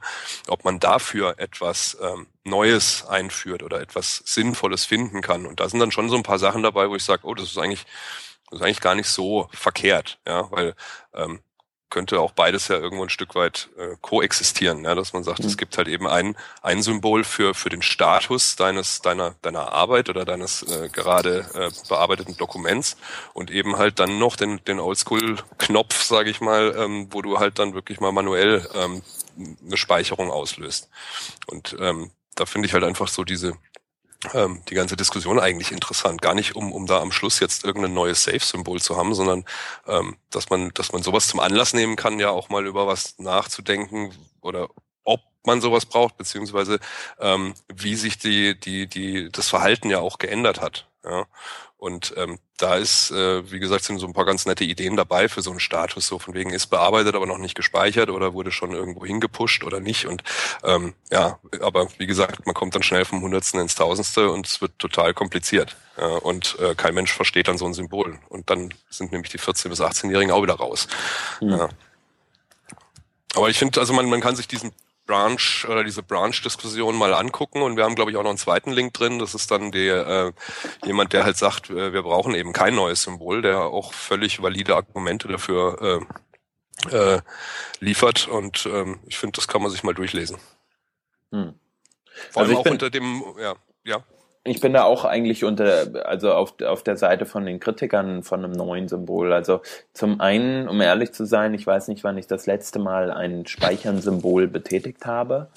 [0.49, 5.47] ob ob man dafür etwas ähm, Neues einführt oder etwas Sinnvolles finden kann.
[5.47, 7.47] Und da sind dann schon so ein paar Sachen dabei, wo ich sage, oh, das
[7.47, 7.87] ist eigentlich,
[8.51, 10.75] das ist eigentlich gar nicht so verkehrt, ja, weil
[11.15, 11.41] ähm,
[11.91, 15.47] könnte auch beides ja irgendwo ein Stück weit äh, koexistieren, ja, dass man sagt, mhm.
[15.47, 20.09] es gibt halt eben ein, ein Symbol für, für den Status deines, deiner, deiner Arbeit
[20.09, 22.97] oder deines äh, gerade äh, bearbeiteten Dokuments
[23.35, 27.59] und eben halt dann noch den, den Oldschool-Knopf, sage ich mal, ähm, wo du halt
[27.59, 29.03] dann wirklich mal manuell ähm,
[29.65, 30.89] eine Speicherung auslöst.
[31.47, 33.55] Und ähm, da finde ich halt einfach so diese,
[34.35, 36.21] ähm, die ganze Diskussion eigentlich interessant.
[36.21, 39.45] Gar nicht, um, um da am Schluss jetzt irgendein neues Safe-Symbol zu haben, sondern
[39.87, 43.19] ähm, dass man, dass man sowas zum Anlass nehmen kann, ja auch mal über was
[43.19, 44.69] nachzudenken oder
[45.05, 46.81] ob man sowas braucht, beziehungsweise
[47.19, 50.89] ähm, wie sich die, die, die, das Verhalten ja auch geändert hat.
[51.05, 51.27] Ja.
[51.81, 55.31] Und ähm, da ist, äh, wie gesagt, sind so ein paar ganz nette Ideen dabei
[55.31, 58.53] für so einen Status, so von wegen ist bearbeitet, aber noch nicht gespeichert oder wurde
[58.53, 60.05] schon irgendwo hingepusht oder nicht.
[60.05, 60.23] Und
[60.63, 64.61] ähm, ja, aber wie gesagt, man kommt dann schnell vom Hundertsten ins Tausendste und es
[64.61, 65.75] wird total kompliziert.
[65.97, 68.19] Ja, und äh, kein Mensch versteht dann so ein Symbol.
[68.29, 70.87] Und dann sind nämlich die 14- bis 18-Jährigen auch wieder raus.
[71.41, 71.51] Mhm.
[71.51, 71.69] Ja.
[73.37, 74.73] Aber ich finde, also man, man kann sich diesen
[75.11, 78.71] Branch oder diese Branch-Diskussion mal angucken und wir haben, glaube ich, auch noch einen zweiten
[78.71, 79.19] Link drin.
[79.19, 80.33] Das ist dann der äh,
[80.87, 84.77] jemand, der halt sagt, äh, wir brauchen eben kein neues Symbol, der auch völlig valide
[84.77, 86.01] Argumente dafür
[86.91, 87.21] äh, äh,
[87.81, 90.39] liefert und ähm, ich finde, das kann man sich mal durchlesen.
[91.33, 91.55] Hm.
[92.31, 94.05] Vor allem also auch unter dem, ja, ja
[94.45, 98.43] ich bin da auch eigentlich unter, also auf, auf der Seite von den Kritikern von
[98.43, 99.33] einem neuen Symbol.
[99.33, 99.61] Also
[99.93, 103.47] zum einen, um ehrlich zu sein, ich weiß nicht, wann ich das letzte Mal ein
[103.47, 105.49] Speichern-Symbol betätigt habe.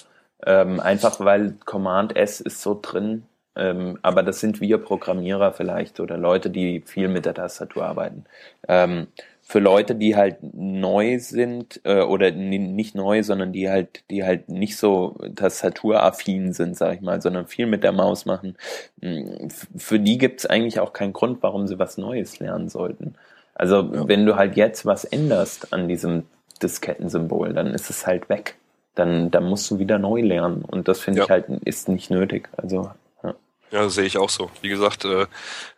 [0.44, 3.24] Ähm, einfach weil Command S ist so drin.
[3.56, 8.24] Ähm, aber das sind wir Programmierer vielleicht oder Leute, die viel mit der Tastatur arbeiten.
[8.68, 9.06] Ähm,
[9.46, 14.48] für Leute, die halt neu sind äh, oder nicht neu, sondern die halt, die halt
[14.48, 18.56] nicht so tastaturaffin sind, sag ich mal, sondern viel mit der Maus machen,
[19.00, 23.16] hm, für die gibt's eigentlich auch keinen Grund, warum sie was Neues lernen sollten.
[23.54, 24.08] Also ja.
[24.08, 26.24] wenn du halt jetzt was änderst an diesem
[26.62, 28.56] Diskettensymbol, dann ist es halt weg.
[28.94, 30.64] Dann, dann musst du wieder neu lernen.
[30.64, 31.24] Und das finde ja.
[31.24, 32.48] ich halt ist nicht nötig.
[32.56, 32.90] Also
[33.22, 33.34] ja,
[33.70, 34.50] ja sehe ich auch so.
[34.62, 35.26] Wie gesagt, äh,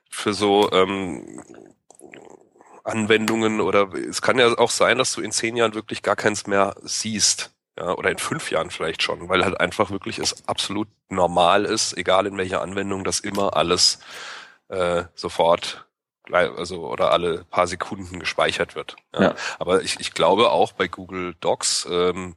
[0.09, 1.43] für so ähm,
[2.87, 6.47] Anwendungen oder es kann ja auch sein, dass du in zehn Jahren wirklich gar keins
[6.47, 7.53] mehr siehst.
[7.79, 11.95] Ja, oder in fünf Jahren vielleicht schon, weil halt einfach wirklich es absolut normal ist,
[11.99, 13.99] egal in welcher Anwendung, dass immer alles
[14.69, 15.87] äh, sofort
[16.33, 18.97] also oder alle paar Sekunden gespeichert wird.
[19.15, 19.23] Ja.
[19.23, 19.35] ja.
[19.59, 22.35] Aber ich, ich glaube auch bei Google Docs ähm,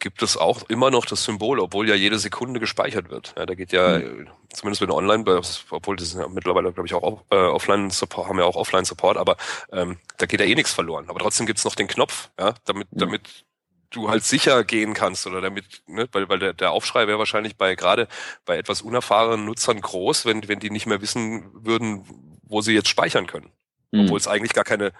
[0.00, 3.34] gibt es auch immer noch das Symbol, obwohl ja jede Sekunde gespeichert wird.
[3.36, 4.28] Ja, da geht ja, mhm.
[4.52, 5.24] zumindest wenn online,
[5.70, 9.36] obwohl das ja mittlerweile, glaube ich, auch äh, Offline-Support, haben ja auch Offline-Support, aber
[9.72, 11.06] ähm, da geht ja eh nichts verloren.
[11.08, 12.98] Aber trotzdem gibt's noch den Knopf, ja, damit, mhm.
[12.98, 13.44] damit
[13.90, 17.56] du halt sicher gehen kannst oder damit, ne, weil, weil der, der Aufschrei wäre wahrscheinlich
[17.56, 18.08] bei gerade
[18.44, 22.04] bei etwas unerfahrenen Nutzern groß, wenn, wenn die nicht mehr wissen würden,
[22.42, 23.50] wo sie jetzt speichern können.
[23.90, 24.04] Mhm.
[24.04, 24.92] Obwohl es eigentlich gar keine,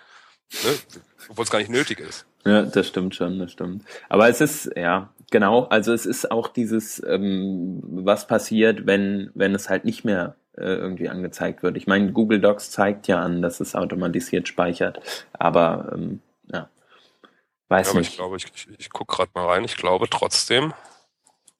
[0.64, 0.78] ne,
[1.28, 2.26] obwohl es gar nicht nötig ist.
[2.44, 3.84] Ja, das stimmt schon, das stimmt.
[4.08, 9.54] Aber es ist, ja, genau, also es ist auch dieses, ähm, was passiert, wenn, wenn
[9.54, 11.76] es halt nicht mehr äh, irgendwie angezeigt wird.
[11.76, 15.00] Ich meine, Google Docs zeigt ja an, dass es automatisiert speichert,
[15.32, 16.20] aber ähm,
[16.50, 16.68] ja,
[17.68, 18.10] weiß ja, aber nicht.
[18.10, 20.72] Ich glaube, ich, ich, ich gucke gerade mal rein, ich glaube trotzdem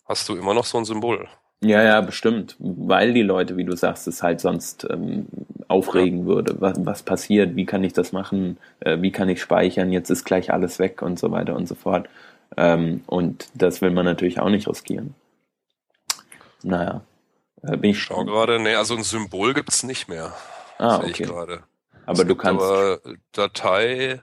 [0.06, 1.28] hast du immer noch so ein Symbol.
[1.62, 2.56] Ja, ja, bestimmt.
[2.58, 5.26] Weil die Leute, wie du sagst, es halt sonst ähm,
[5.68, 6.56] aufregen würde.
[6.58, 7.54] Was, was passiert?
[7.54, 8.56] Wie kann ich das machen?
[8.80, 9.92] Äh, wie kann ich speichern?
[9.92, 12.08] Jetzt ist gleich alles weg und so weiter und so fort.
[12.56, 15.14] Ähm, und das will man natürlich auch nicht riskieren.
[16.62, 17.02] Naja.
[17.62, 20.32] Äh, bin ich schau gerade, nee, also ein Symbol gibt's nicht mehr.
[20.78, 21.10] Ah, okay.
[21.10, 21.62] ich gerade.
[22.06, 22.64] Aber du kannst.
[22.64, 23.00] Aber
[23.32, 24.22] Datei.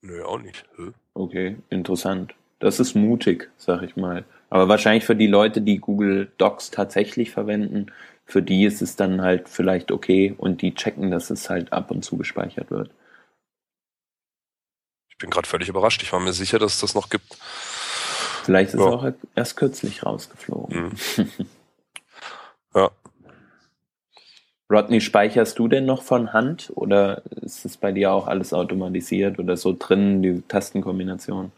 [0.00, 0.64] Nö, auch nicht.
[0.76, 0.92] Hä?
[1.14, 2.34] Okay, interessant.
[2.58, 4.24] Das ist mutig, sag ich mal.
[4.52, 7.86] Aber wahrscheinlich für die Leute, die Google Docs tatsächlich verwenden,
[8.26, 11.90] für die ist es dann halt vielleicht okay und die checken, dass es halt ab
[11.90, 12.90] und zu gespeichert wird.
[15.08, 16.02] Ich bin gerade völlig überrascht.
[16.02, 17.34] Ich war mir sicher, dass es das noch gibt.
[18.44, 18.88] Vielleicht ist ja.
[18.88, 20.98] es auch erst kürzlich rausgeflogen.
[21.16, 21.46] Mhm.
[22.74, 22.90] ja.
[24.70, 29.38] Rodney, speicherst du denn noch von Hand oder ist es bei dir auch alles automatisiert
[29.38, 31.52] oder so drin, die Tastenkombination?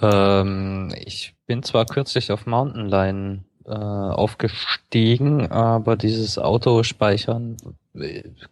[0.00, 7.56] Ähm, ich bin zwar kürzlich auf Mountain Lion äh, aufgestiegen, aber dieses Autospeichern,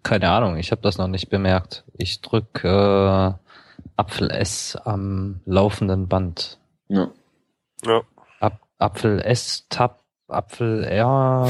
[0.03, 1.84] keine Ahnung, ich habe das noch nicht bemerkt.
[1.97, 3.32] Ich drück äh,
[3.97, 6.59] Apfel S am laufenden Band.
[6.89, 7.11] Ja.
[7.84, 8.03] ja.
[8.41, 11.49] Ap Apfel S, Tab, Apfel R.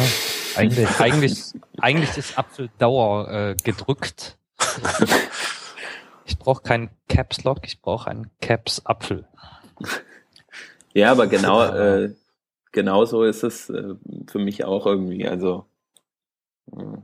[0.56, 1.42] Eigentlich, eigentlich,
[1.80, 4.38] eigentlich ist Apfel Dauer äh, gedrückt.
[6.28, 9.26] Ich brauche keinen Caps Lock, ich brauche einen Caps Apfel.
[10.94, 12.12] Ja, aber genau, äh,
[12.72, 13.94] genau so ist es äh,
[14.26, 15.28] für mich auch irgendwie.
[15.28, 15.66] Also,
[16.72, 16.98] äh,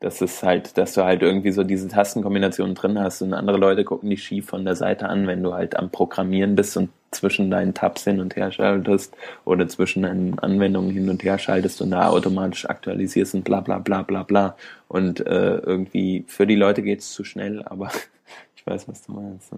[0.00, 3.84] das ist halt, dass du halt irgendwie so diese Tastenkombinationen drin hast und andere Leute
[3.84, 7.50] gucken dich schief von der Seite an, wenn du halt am Programmieren bist und zwischen
[7.50, 9.14] deinen Tabs hin und her schaltest
[9.44, 13.78] oder zwischen deinen Anwendungen hin und her schaltest und da automatisch aktualisierst und bla bla
[13.78, 14.56] bla bla bla.
[14.88, 17.90] Und äh, irgendwie für die Leute geht's zu schnell, aber
[18.56, 19.52] ich weiß, was du meinst.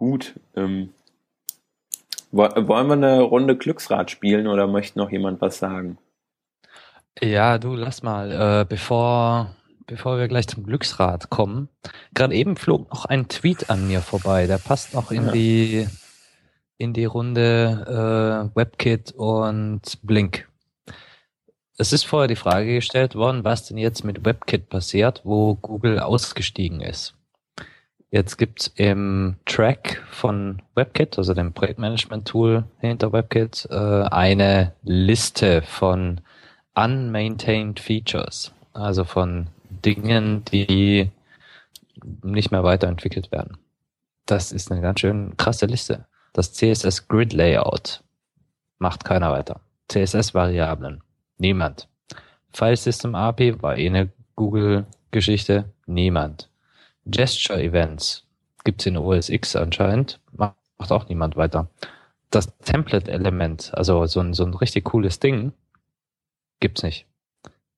[0.00, 0.40] Gut.
[0.56, 0.94] Ähm,
[2.32, 5.98] Wollen wir eine Runde Glücksrad spielen oder möchte noch jemand was sagen?
[7.20, 9.54] Ja, du lass mal, äh, bevor
[9.86, 11.68] bevor wir gleich zum Glücksrad kommen.
[12.14, 15.32] Gerade eben flog noch ein Tweet an mir vorbei, der passt noch in ja.
[15.32, 15.88] die
[16.78, 20.48] in die Runde äh, WebKit und Blink.
[21.76, 25.98] Es ist vorher die Frage gestellt worden, was denn jetzt mit WebKit passiert, wo Google
[25.98, 27.19] ausgestiegen ist.
[28.10, 36.20] Jetzt gibt's im Track von WebKit, also dem Projektmanagement-Tool hinter WebKit, äh, eine Liste von
[36.74, 39.46] unmaintained Features, also von
[39.84, 41.10] Dingen, die
[42.22, 43.58] nicht mehr weiterentwickelt werden.
[44.26, 46.06] Das ist eine ganz schön krasse Liste.
[46.32, 48.02] Das CSS Grid Layout
[48.78, 49.60] macht keiner weiter.
[49.88, 51.02] CSS Variablen
[51.40, 51.88] niemand.
[52.52, 56.49] File System API war eh eine Google Geschichte, niemand.
[57.06, 58.24] Gesture Events
[58.64, 61.68] gibt's in OS X anscheinend, macht auch niemand weiter.
[62.30, 65.52] Das Template Element, also so ein, so ein richtig cooles Ding,
[66.60, 67.06] gibt's nicht.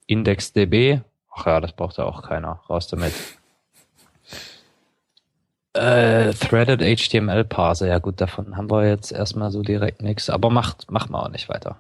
[0.07, 1.03] IndexDB
[1.35, 2.61] Ach ja, das braucht ja auch keiner.
[2.69, 3.13] Raus damit.
[5.75, 10.51] Äh, Threaded HTML Parser, ja gut, davon haben wir jetzt erstmal so direkt nichts, aber
[10.51, 11.79] macht, machen wir auch nicht weiter.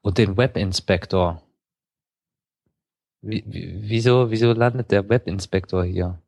[0.00, 1.42] Und den Web Inspector.
[3.22, 6.18] Wie, wieso, wieso landet der Web Inspector hier?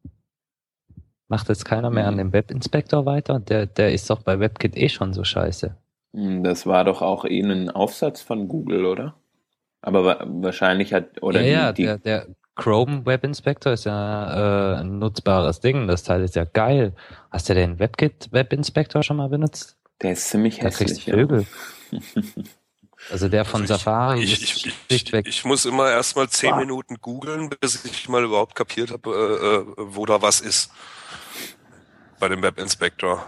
[1.28, 2.18] Macht jetzt keiner mehr an mhm.
[2.18, 3.38] dem Web Inspector weiter?
[3.38, 5.76] Der, der ist doch bei WebKit eh schon so scheiße.
[6.14, 9.14] Hm, das war doch auch eh ein Aufsatz von Google, oder?
[9.82, 14.80] Aber wahrscheinlich hat, oder ja, die, ja, der, der Chrome Web Inspector ist ja äh,
[14.80, 15.86] ein nutzbares Ding.
[15.86, 16.94] Das Teil ist ja geil.
[17.30, 19.76] Hast du den WebKit Web Inspector schon mal benutzt?
[20.02, 20.72] Der ist ziemlich hässlich.
[20.72, 21.46] Da kriegst du Vögel.
[21.90, 22.00] Ja.
[23.10, 25.26] Also der von also ich, Safari ich, ist ich, schlichtweg.
[25.26, 26.56] Ich, ich muss immer erstmal zehn ah.
[26.56, 30.70] Minuten googeln, bis ich mal überhaupt kapiert habe, äh, äh, wo da was ist.
[32.18, 33.24] Bei dem Web Inspector.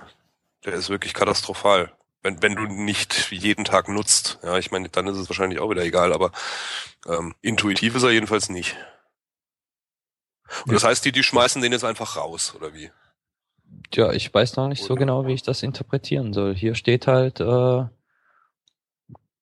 [0.64, 1.92] Der ist wirklich katastrophal.
[2.22, 4.38] Wenn, wenn du nicht jeden Tag nutzt.
[4.42, 6.32] Ja, ich meine, dann ist es wahrscheinlich auch wieder egal, aber
[7.08, 8.76] ähm, intuitiv ist er jedenfalls nicht.
[10.66, 12.90] Und das heißt, die, die schmeißen den jetzt einfach raus, oder wie?
[13.94, 14.88] Ja, ich weiß noch nicht oder?
[14.88, 16.54] so genau, wie ich das interpretieren soll.
[16.54, 17.84] Hier steht halt äh,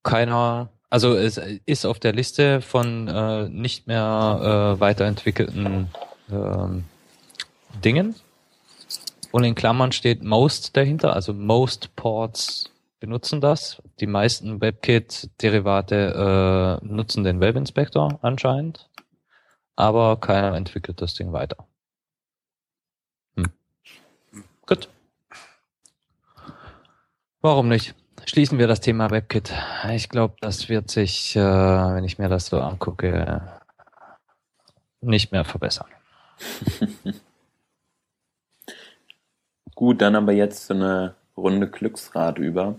[0.02, 5.88] keiner, also es ist auf der Liste von äh, nicht mehr äh, weiterentwickelten
[6.30, 8.14] äh, Dingen.
[9.30, 13.82] Und in Klammern steht most dahinter, also most Ports benutzen das.
[14.00, 18.88] Die meisten WebKit-Derivate äh, nutzen den Web Inspector anscheinend
[19.78, 21.68] aber keiner entwickelt das Ding weiter.
[23.36, 23.52] Hm.
[24.66, 24.88] Gut.
[27.40, 27.94] Warum nicht?
[28.28, 29.54] Schließen wir das Thema WebKit.
[29.94, 33.40] Ich glaube, das wird sich, äh, wenn ich mir das so angucke,
[35.00, 35.86] nicht mehr verbessern.
[39.74, 42.74] Gut, dann aber jetzt so eine Runde Glücksrad über.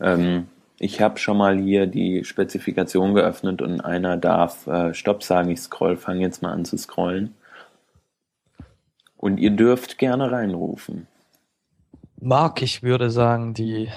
[0.00, 0.46] Ähm,
[0.78, 5.50] ich habe schon mal hier die Spezifikation geöffnet und einer darf äh, Stopp sagen.
[5.50, 7.34] Ich scroll, fange jetzt mal an zu scrollen.
[9.16, 11.08] Und ihr dürft gerne reinrufen.
[12.20, 13.90] Marc, ich würde sagen, die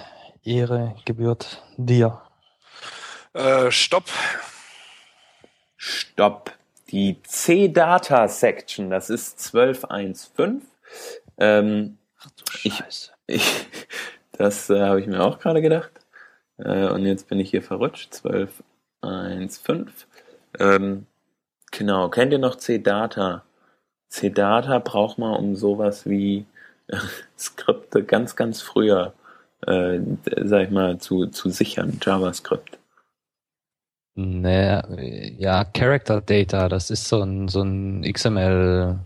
[0.44, 2.22] Ehre gebührt dir.
[3.34, 4.10] Äh, stopp.
[5.78, 6.52] Stopp.
[6.92, 10.62] Die C-Data-Section, das ist 12.1.5.
[11.38, 13.12] Ähm, Ach du Scheiße.
[13.28, 13.68] Ich, ich,
[14.32, 15.92] das äh, habe ich mir auch gerade gedacht.
[16.58, 18.14] Äh, und jetzt bin ich hier verrutscht.
[18.14, 18.64] 12,
[19.02, 20.08] 1, 5.
[20.60, 21.06] Ähm,
[21.72, 23.44] genau, kennt ihr noch C-Data?
[24.10, 26.46] C-Data braucht man um sowas wie
[26.88, 26.98] äh,
[27.38, 29.14] Skripte ganz, ganz früher,
[29.68, 30.00] äh,
[30.44, 32.78] sag ich mal, zu, zu sichern, JavaScript.
[34.16, 34.84] Naja,
[35.38, 39.06] ja, Character Data, das ist so ein, so ein XML-Quark.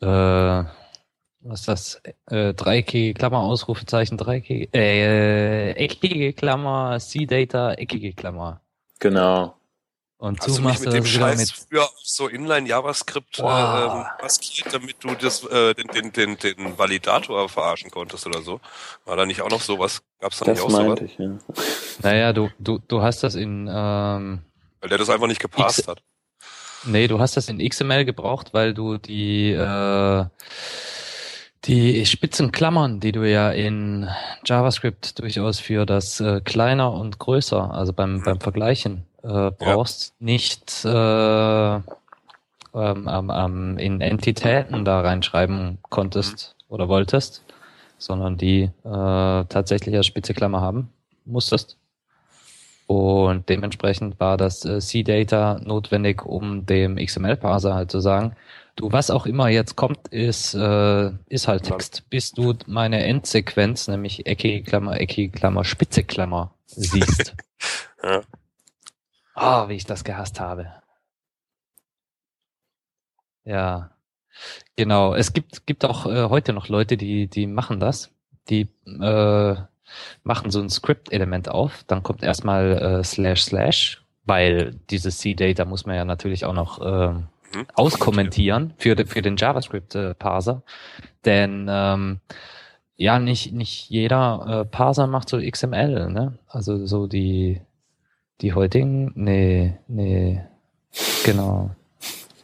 [0.00, 2.00] Äh, was ist das?
[2.30, 8.60] Äh, dreieckige Klammer, Ausrufezeichen, dreieckige, äh, eckige Klammer, C-Data, eckige Klammer.
[9.00, 9.55] Genau.
[10.18, 13.50] Und Hast du machst mit dem Scheiß mit früher so Inline JavaScript wow.
[13.50, 18.40] äh, ähm, maskiert, damit du das, äh, den, den, den, den Validator verarschen konntest oder
[18.40, 18.60] so?
[19.04, 20.02] War da nicht auch noch sowas?
[20.20, 21.00] Gab's da das nicht auch sowas?
[21.02, 21.36] Ich, ja.
[22.02, 24.40] Naja, du, du, du hast das in ähm,
[24.80, 26.02] Weil der das einfach nicht gepasst X hat.
[26.84, 30.24] Nee, du hast das in XML gebraucht, weil du die äh,
[31.66, 34.08] die spitzen Klammern, die du ja in
[34.44, 40.24] JavaScript durchaus für das äh, kleiner und größer, also beim, beim Vergleichen, äh, brauchst, ja.
[40.24, 41.74] nicht äh,
[42.74, 46.74] ähm, ähm, in Entitäten da reinschreiben konntest mhm.
[46.74, 47.42] oder wolltest,
[47.98, 50.90] sondern die äh, tatsächlich als spitze Klammer haben
[51.24, 51.78] musstest.
[52.86, 58.36] Und dementsprechend war das äh, C-Data notwendig, um dem XML-Parser halt zu sagen,
[58.76, 63.88] Du, was auch immer jetzt kommt, ist, äh, ist halt Text, bis du meine Endsequenz,
[63.88, 67.34] nämlich eckige Klammer, eckige Klammer, spitze Klammer siehst.
[68.02, 68.20] ja.
[69.34, 70.72] Oh, wie ich das gehasst habe.
[73.44, 73.90] Ja,
[74.76, 75.14] genau.
[75.14, 78.10] Es gibt, gibt auch äh, heute noch Leute, die, die machen das.
[78.50, 79.56] Die äh,
[80.22, 81.84] machen so ein Script-Element auf.
[81.86, 86.80] Dann kommt erstmal äh, slash slash, weil dieses C-Data muss man ja natürlich auch noch
[86.80, 87.14] äh,
[87.54, 87.66] mhm.
[87.74, 90.62] auskommentieren für, für den JavaScript-Parser.
[91.24, 92.20] Denn ähm,
[92.96, 96.38] ja, nicht, nicht jeder äh, Parser macht so XML, ne?
[96.48, 97.60] Also so die,
[98.40, 100.42] die heutigen, nee, nee,
[101.24, 101.70] genau.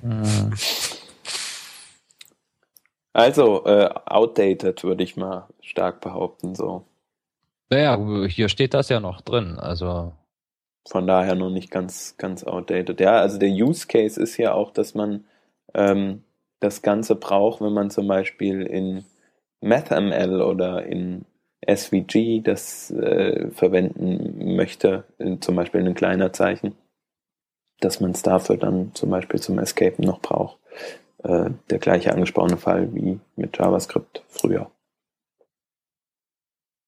[0.03, 0.53] Hm.
[3.15, 6.87] Also, äh, outdated würde ich mal stark behaupten, so.
[7.69, 10.13] Naja, hier steht das ja noch drin, also.
[10.89, 13.01] Von daher noch nicht ganz, ganz outdated.
[13.01, 15.24] Ja, also der Use Case ist ja auch, dass man
[15.74, 16.24] ähm,
[16.61, 19.05] das Ganze braucht, wenn man zum Beispiel in
[19.61, 21.24] MathML oder in
[21.66, 25.05] SVG das äh, verwenden möchte,
[25.41, 26.74] zum Beispiel in ein kleiner Zeichen,
[27.80, 30.59] dass man es dafür dann zum Beispiel zum Escapen noch braucht.
[31.22, 34.70] Äh, der gleiche angesprochene Fall wie mit JavaScript früher.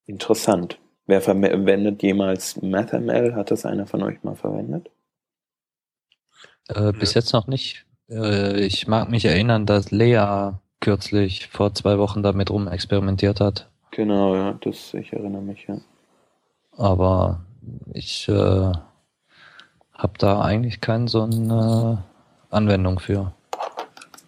[0.07, 0.78] Interessant.
[1.07, 3.34] Wer verwendet jemals MathML?
[3.34, 4.90] Hat das einer von euch mal verwendet?
[6.68, 7.84] Äh, bis jetzt noch nicht.
[8.09, 13.68] Äh, ich mag mich erinnern, dass Lea kürzlich vor zwei Wochen damit rum experimentiert hat.
[13.90, 15.78] Genau, ja, das ich erinnere mich, ja.
[16.76, 17.44] Aber
[17.92, 22.02] ich äh, habe da eigentlich keine so eine
[22.50, 23.32] Anwendung für.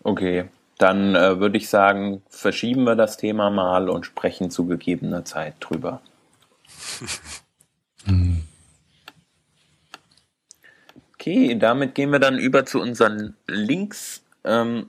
[0.03, 0.45] Okay,
[0.79, 5.55] dann äh, würde ich sagen, verschieben wir das Thema mal und sprechen zu gegebener Zeit
[5.61, 6.01] drüber.
[11.15, 14.23] Okay, damit gehen wir dann über zu unseren Links.
[14.45, 14.89] Ähm,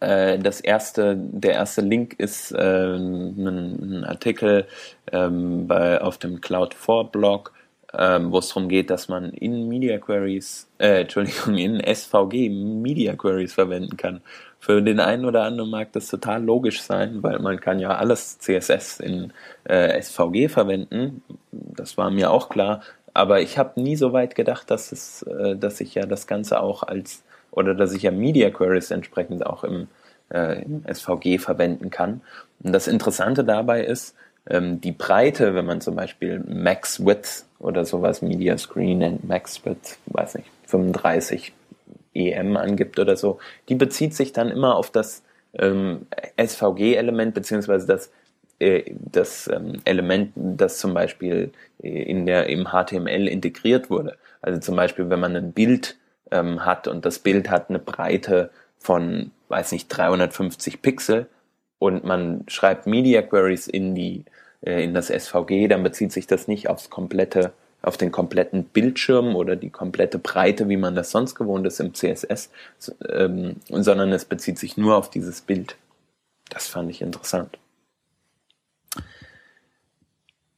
[0.00, 4.66] äh, das erste, der erste Link ist äh, ein, ein, Artikel
[5.12, 7.52] ähm, bei, auf dem Cloud4-Blog,
[7.96, 13.14] ähm, wo es darum geht, dass man in Media Queries, äh, Entschuldigung, in SVG Media
[13.16, 14.20] Queries verwenden kann.
[14.58, 18.38] Für den einen oder anderen mag das total logisch sein, weil man kann ja alles
[18.38, 19.32] CSS in
[19.64, 21.22] äh, SVG verwenden.
[21.50, 22.82] Das war mir auch klar.
[23.14, 26.60] Aber ich habe nie so weit gedacht, dass es, äh, dass ich ja das Ganze
[26.60, 29.88] auch als oder dass ich ja Media Queries entsprechend auch im,
[30.32, 32.20] äh, im SVG verwenden kann.
[32.62, 34.14] Und das Interessante dabei ist,
[34.48, 39.64] ähm, die Breite, wenn man zum Beispiel Max Width oder sowas, Media Screen and Max
[39.64, 41.52] Width, weiß nicht, 35
[42.14, 43.38] EM angibt oder so,
[43.68, 45.22] die bezieht sich dann immer auf das
[45.54, 48.10] ähm, SVG-Element beziehungsweise das
[48.60, 51.50] äh, das ähm, Element, das zum Beispiel
[51.82, 54.16] äh, in der, im HTML integriert wurde.
[54.42, 55.96] Also zum Beispiel, wenn man ein Bild
[56.30, 61.26] ähm, hat und das Bild hat eine Breite von, weiß nicht, 350 Pixel
[61.80, 64.24] und man schreibt Media Queries in die
[64.60, 67.52] äh, in das SVG, dann bezieht sich das nicht aufs komplette
[67.82, 71.94] auf den kompletten Bildschirm oder die komplette Breite, wie man das sonst gewohnt ist im
[71.94, 72.50] CSS,
[73.08, 75.76] ähm, sondern es bezieht sich nur auf dieses Bild.
[76.50, 77.58] Das fand ich interessant.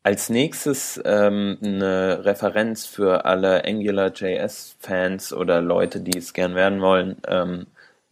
[0.03, 7.19] Als nächstes ähm, eine Referenz für alle AngularJS-Fans oder Leute, die es gern werden wollen.
[7.29, 7.67] Ähm,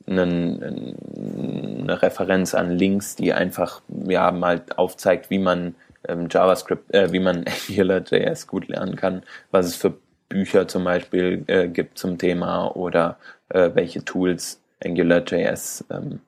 [0.06, 5.74] eine, eine Referenz an Links, die einfach ja mal aufzeigt, wie man
[6.08, 9.94] ähm, JavaScript, äh, wie man AngularJS gut lernen kann, was es für
[10.28, 16.20] Bücher zum Beispiel äh, gibt zum Thema oder äh, welche Tools AngularJS ähm,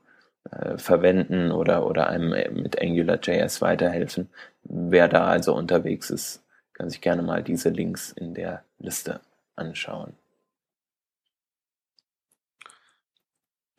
[0.51, 4.29] äh, verwenden oder, oder einem äh, mit AngularJS weiterhelfen.
[4.64, 6.45] Wer da also unterwegs ist,
[6.75, 9.20] kann sich gerne mal diese Links in der Liste
[9.57, 10.14] anschauen.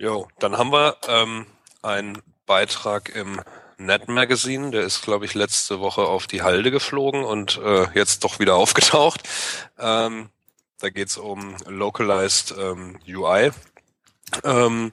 [0.03, 1.45] Jo, dann haben wir ähm,
[1.81, 3.39] einen Beitrag im
[3.77, 8.25] Net Magazine, der ist, glaube ich, letzte Woche auf die Halde geflogen und äh, jetzt
[8.25, 9.21] doch wieder aufgetaucht.
[9.79, 10.27] Ähm,
[10.81, 13.51] da geht's um Localized ähm, UI.
[14.43, 14.91] Ähm,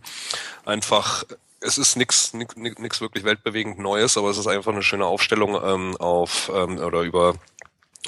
[0.64, 1.24] einfach,
[1.58, 5.96] es ist nichts nix wirklich weltbewegend Neues, aber es ist einfach eine schöne Aufstellung ähm,
[5.96, 7.34] auf ähm, oder über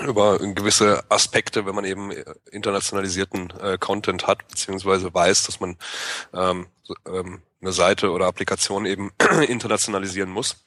[0.01, 2.12] über gewisse Aspekte, wenn man eben
[2.51, 5.76] internationalisierten äh, Content hat, beziehungsweise weiß, dass man
[6.32, 6.66] ähm,
[7.07, 9.12] ähm, eine Seite oder Applikation eben
[9.49, 10.64] internationalisieren muss.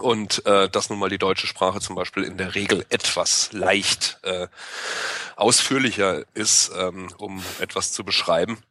[0.00, 4.20] Und äh, dass nun mal die deutsche Sprache zum Beispiel in der Regel etwas leicht
[4.22, 4.48] äh,
[5.36, 8.62] ausführlicher ist, ähm, um etwas zu beschreiben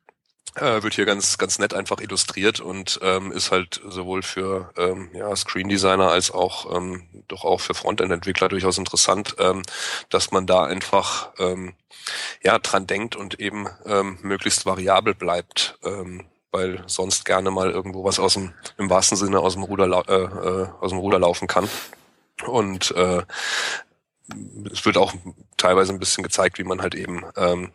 [0.56, 5.10] äh, wird hier ganz ganz nett einfach illustriert und ähm, ist halt sowohl für ähm,
[5.14, 9.64] ja, Screen Designer als auch ähm, doch auch für Frontend Entwickler durchaus interessant, ähm,
[10.10, 11.74] dass man da einfach ähm,
[12.44, 15.78] ja dran denkt und eben ähm, möglichst variabel bleibt.
[15.84, 19.86] Ähm, weil sonst gerne mal irgendwo was aus dem, im wahrsten Sinne aus dem Ruder,
[20.08, 21.70] äh, äh, aus dem Ruder laufen kann.
[22.46, 23.24] Und äh,
[24.72, 25.14] es wird auch
[25.58, 27.72] teilweise ein bisschen gezeigt, wie man halt eben ähm,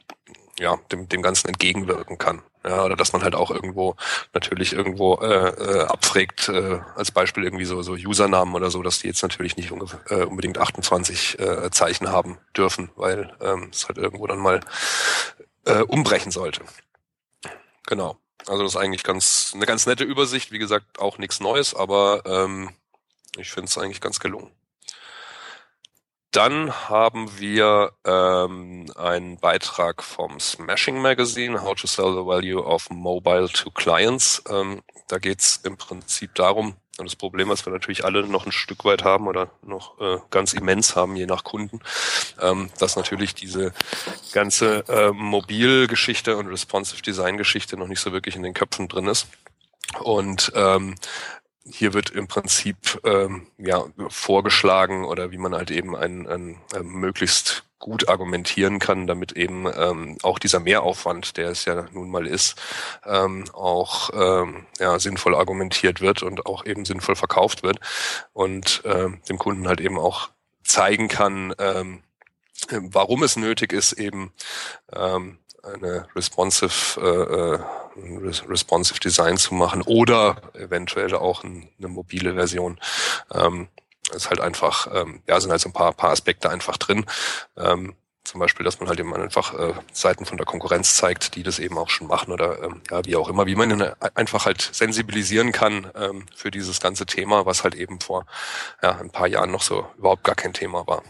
[0.58, 2.42] ja, dem, dem Ganzen entgegenwirken kann.
[2.66, 3.94] Ja, oder dass man halt auch irgendwo
[4.34, 8.98] natürlich irgendwo äh, äh, abfragt, äh, als Beispiel irgendwie so, so Usernamen oder so, dass
[8.98, 9.70] die jetzt natürlich nicht
[10.08, 14.60] äh, unbedingt 28 äh, Zeichen haben dürfen, weil ähm, es halt irgendwo dann mal
[15.64, 16.62] äh, umbrechen sollte.
[17.86, 18.18] Genau.
[18.48, 20.50] Also das ist eigentlich ganz eine ganz nette Übersicht.
[20.50, 22.70] Wie gesagt, auch nichts Neues, aber ähm,
[23.36, 24.50] ich finde es eigentlich ganz gelungen.
[26.36, 32.90] Dann haben wir ähm, einen Beitrag vom Smashing Magazine, How to Sell the Value of
[32.90, 34.42] Mobile to Clients.
[34.50, 38.44] Ähm, da geht es im Prinzip darum, und das Problem, was wir natürlich alle noch
[38.44, 41.80] ein Stück weit haben oder noch äh, ganz immens haben, je nach Kunden,
[42.42, 43.72] ähm, dass natürlich diese
[44.32, 49.06] ganze äh, Mobilgeschichte und Responsive Design Geschichte noch nicht so wirklich in den Köpfen drin
[49.06, 49.26] ist.
[50.00, 50.96] Und ähm,
[51.70, 56.86] hier wird im Prinzip ähm, ja vorgeschlagen oder wie man halt eben ein, ein, ein
[56.86, 62.26] möglichst gut argumentieren kann, damit eben ähm, auch dieser Mehraufwand, der es ja nun mal
[62.26, 62.56] ist,
[63.04, 67.78] ähm, auch ähm, ja, sinnvoll argumentiert wird und auch eben sinnvoll verkauft wird
[68.32, 70.30] und ähm, dem Kunden halt eben auch
[70.64, 72.02] zeigen kann, ähm,
[72.70, 74.32] warum es nötig ist, eben
[74.92, 75.38] ähm,
[75.74, 77.58] eine responsive, äh, äh
[78.48, 82.78] responsive Design zu machen oder eventuell auch ein, eine mobile Version.
[83.32, 83.68] Ähm,
[84.14, 87.06] ist halt einfach, ähm, ja, sind halt so ein paar, paar Aspekte einfach drin.
[87.56, 87.94] Ähm,
[88.26, 91.58] zum Beispiel, dass man halt eben einfach äh, Seiten von der Konkurrenz zeigt, die das
[91.58, 93.82] eben auch schon machen oder ähm, ja, wie auch immer, wie man ihn
[94.14, 98.26] einfach halt sensibilisieren kann ähm, für dieses ganze Thema, was halt eben vor
[98.82, 101.02] ja, ein paar Jahren noch so überhaupt gar kein Thema war.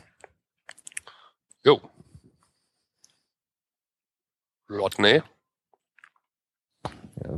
[1.65, 1.81] Jo,
[4.71, 5.23] Rodney?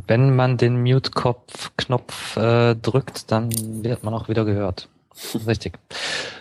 [0.06, 3.50] Wenn man den Mute-Knopf äh, drückt, dann
[3.84, 4.88] wird man auch wieder gehört.
[5.46, 5.78] Richtig.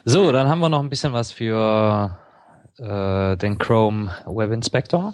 [0.05, 2.17] So, dann haben wir noch ein bisschen was für
[2.77, 5.13] äh, den Chrome Web Inspector.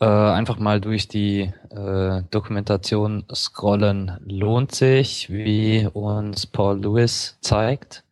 [0.00, 8.04] Äh, einfach mal durch die äh, Dokumentation scrollen lohnt sich, wie uns Paul Lewis zeigt.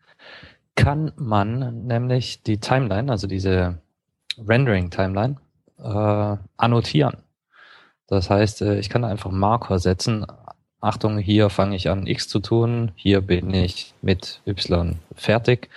[0.75, 3.79] Kann man nämlich die Timeline, also diese
[4.37, 5.37] Rendering-Timeline,
[5.83, 7.19] äh, annotieren.
[8.07, 10.27] Das heißt, äh, ich kann einfach Marker setzen.
[10.81, 15.69] Achtung, hier fange ich an X zu tun, hier bin ich mit Y fertig,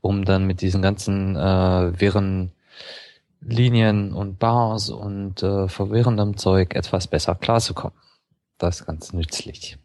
[0.00, 2.52] um dann mit diesen ganzen äh, wirren
[3.40, 7.96] Linien und Bars und äh, verwirrendem Zeug etwas besser klarzukommen.
[8.58, 9.78] Das ist ganz nützlich.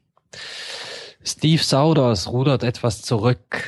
[1.23, 3.63] Steve Sauders rudert etwas zurück.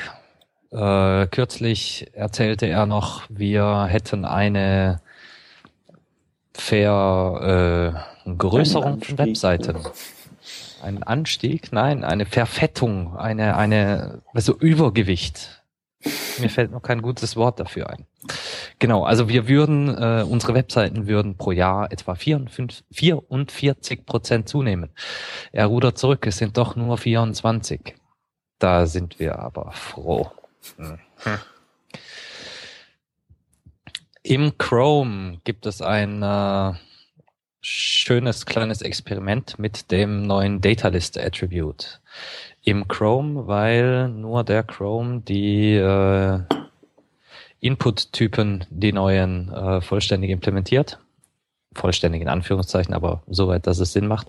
[0.72, 5.00] Äh, kürzlich erzählte er noch, wir hätten eine
[6.60, 9.78] Vergrößerung äh, von Webseiten.
[10.82, 11.72] Ein Anstieg?
[11.72, 15.62] Nein, eine Verfettung, eine, eine, also Übergewicht.
[16.38, 18.06] Mir fällt noch kein gutes Wort dafür ein.
[18.78, 24.90] Genau, also wir würden, äh, unsere Webseiten würden pro Jahr etwa 44, 44 Prozent zunehmen.
[25.52, 27.96] Er rudert zurück, es sind doch nur 24.
[28.58, 30.30] Da sind wir aber froh.
[30.76, 30.98] Hm.
[34.28, 36.72] Im Chrome gibt es ein äh,
[37.60, 42.00] schönes kleines Experiment mit dem neuen Data List Attribute.
[42.64, 46.40] Im Chrome, weil nur der Chrome die äh,
[47.60, 50.98] Input-Typen, die neuen, äh, vollständig implementiert.
[51.76, 54.26] Vollständig in Anführungszeichen, aber soweit, dass es Sinn macht.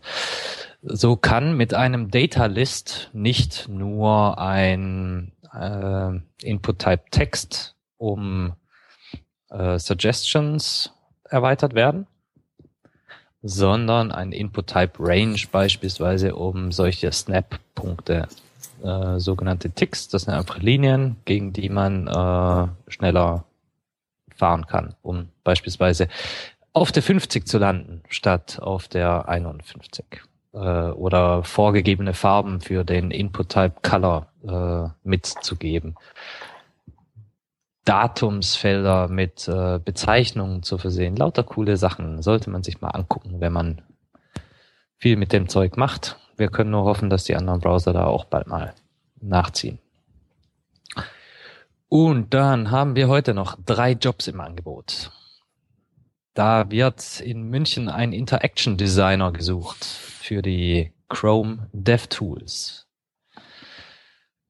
[0.83, 6.11] So kann mit einem Data List nicht nur ein äh,
[6.43, 8.53] Input-Type Text um
[9.49, 10.91] äh, Suggestions
[11.29, 12.07] erweitert werden,
[13.43, 18.27] sondern ein Input-Type Range beispielsweise, um solche Snap-Punkte,
[18.83, 23.45] äh, sogenannte Ticks, das sind einfach Linien, gegen die man äh, schneller
[24.35, 26.07] fahren kann, um beispielsweise
[26.73, 30.05] auf der 50 zu landen, statt auf der 51
[30.53, 35.95] äh, oder vorgegebene Farben für den Input-Type Color äh, mitzugeben.
[37.88, 41.15] Datumsfelder mit äh, Bezeichnungen zu versehen.
[41.15, 42.21] Lauter coole Sachen.
[42.21, 43.81] Sollte man sich mal angucken, wenn man
[44.97, 46.17] viel mit dem Zeug macht.
[46.35, 48.73] Wir können nur hoffen, dass die anderen Browser da auch bald mal
[49.21, 49.79] nachziehen.
[51.88, 55.11] Und dann haben wir heute noch drei Jobs im Angebot.
[56.33, 62.86] Da wird in München ein Interaction Designer gesucht für die Chrome DevTools.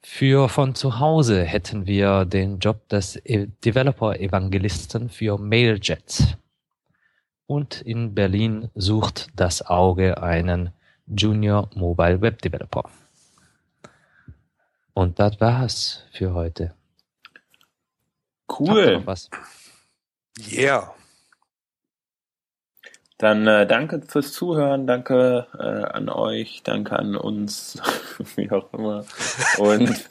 [0.10, 6.38] Für von zu Hause hätten wir den Job des e- Developer-Evangelisten für Mailjet.
[7.46, 10.72] Und in Berlin sucht das Auge einen
[11.06, 12.90] Junior Mobile Web Developer.
[14.94, 16.74] Und das war's für heute.
[18.48, 19.06] Cool.
[19.06, 19.30] Was?
[20.52, 20.96] Yeah.
[23.18, 27.82] Dann äh, danke fürs Zuhören, danke äh, an euch, danke an uns,
[28.36, 29.06] wie auch immer.
[29.58, 29.90] Und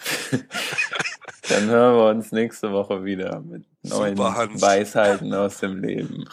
[1.48, 6.28] dann hören wir uns nächste Woche wieder mit neuen Weisheiten aus dem Leben.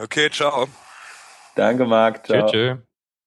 [0.00, 0.66] Okay, ciao.
[1.54, 2.26] Danke, Marc.
[2.26, 2.46] Ciao.
[2.46, 2.93] Tschö, tschö.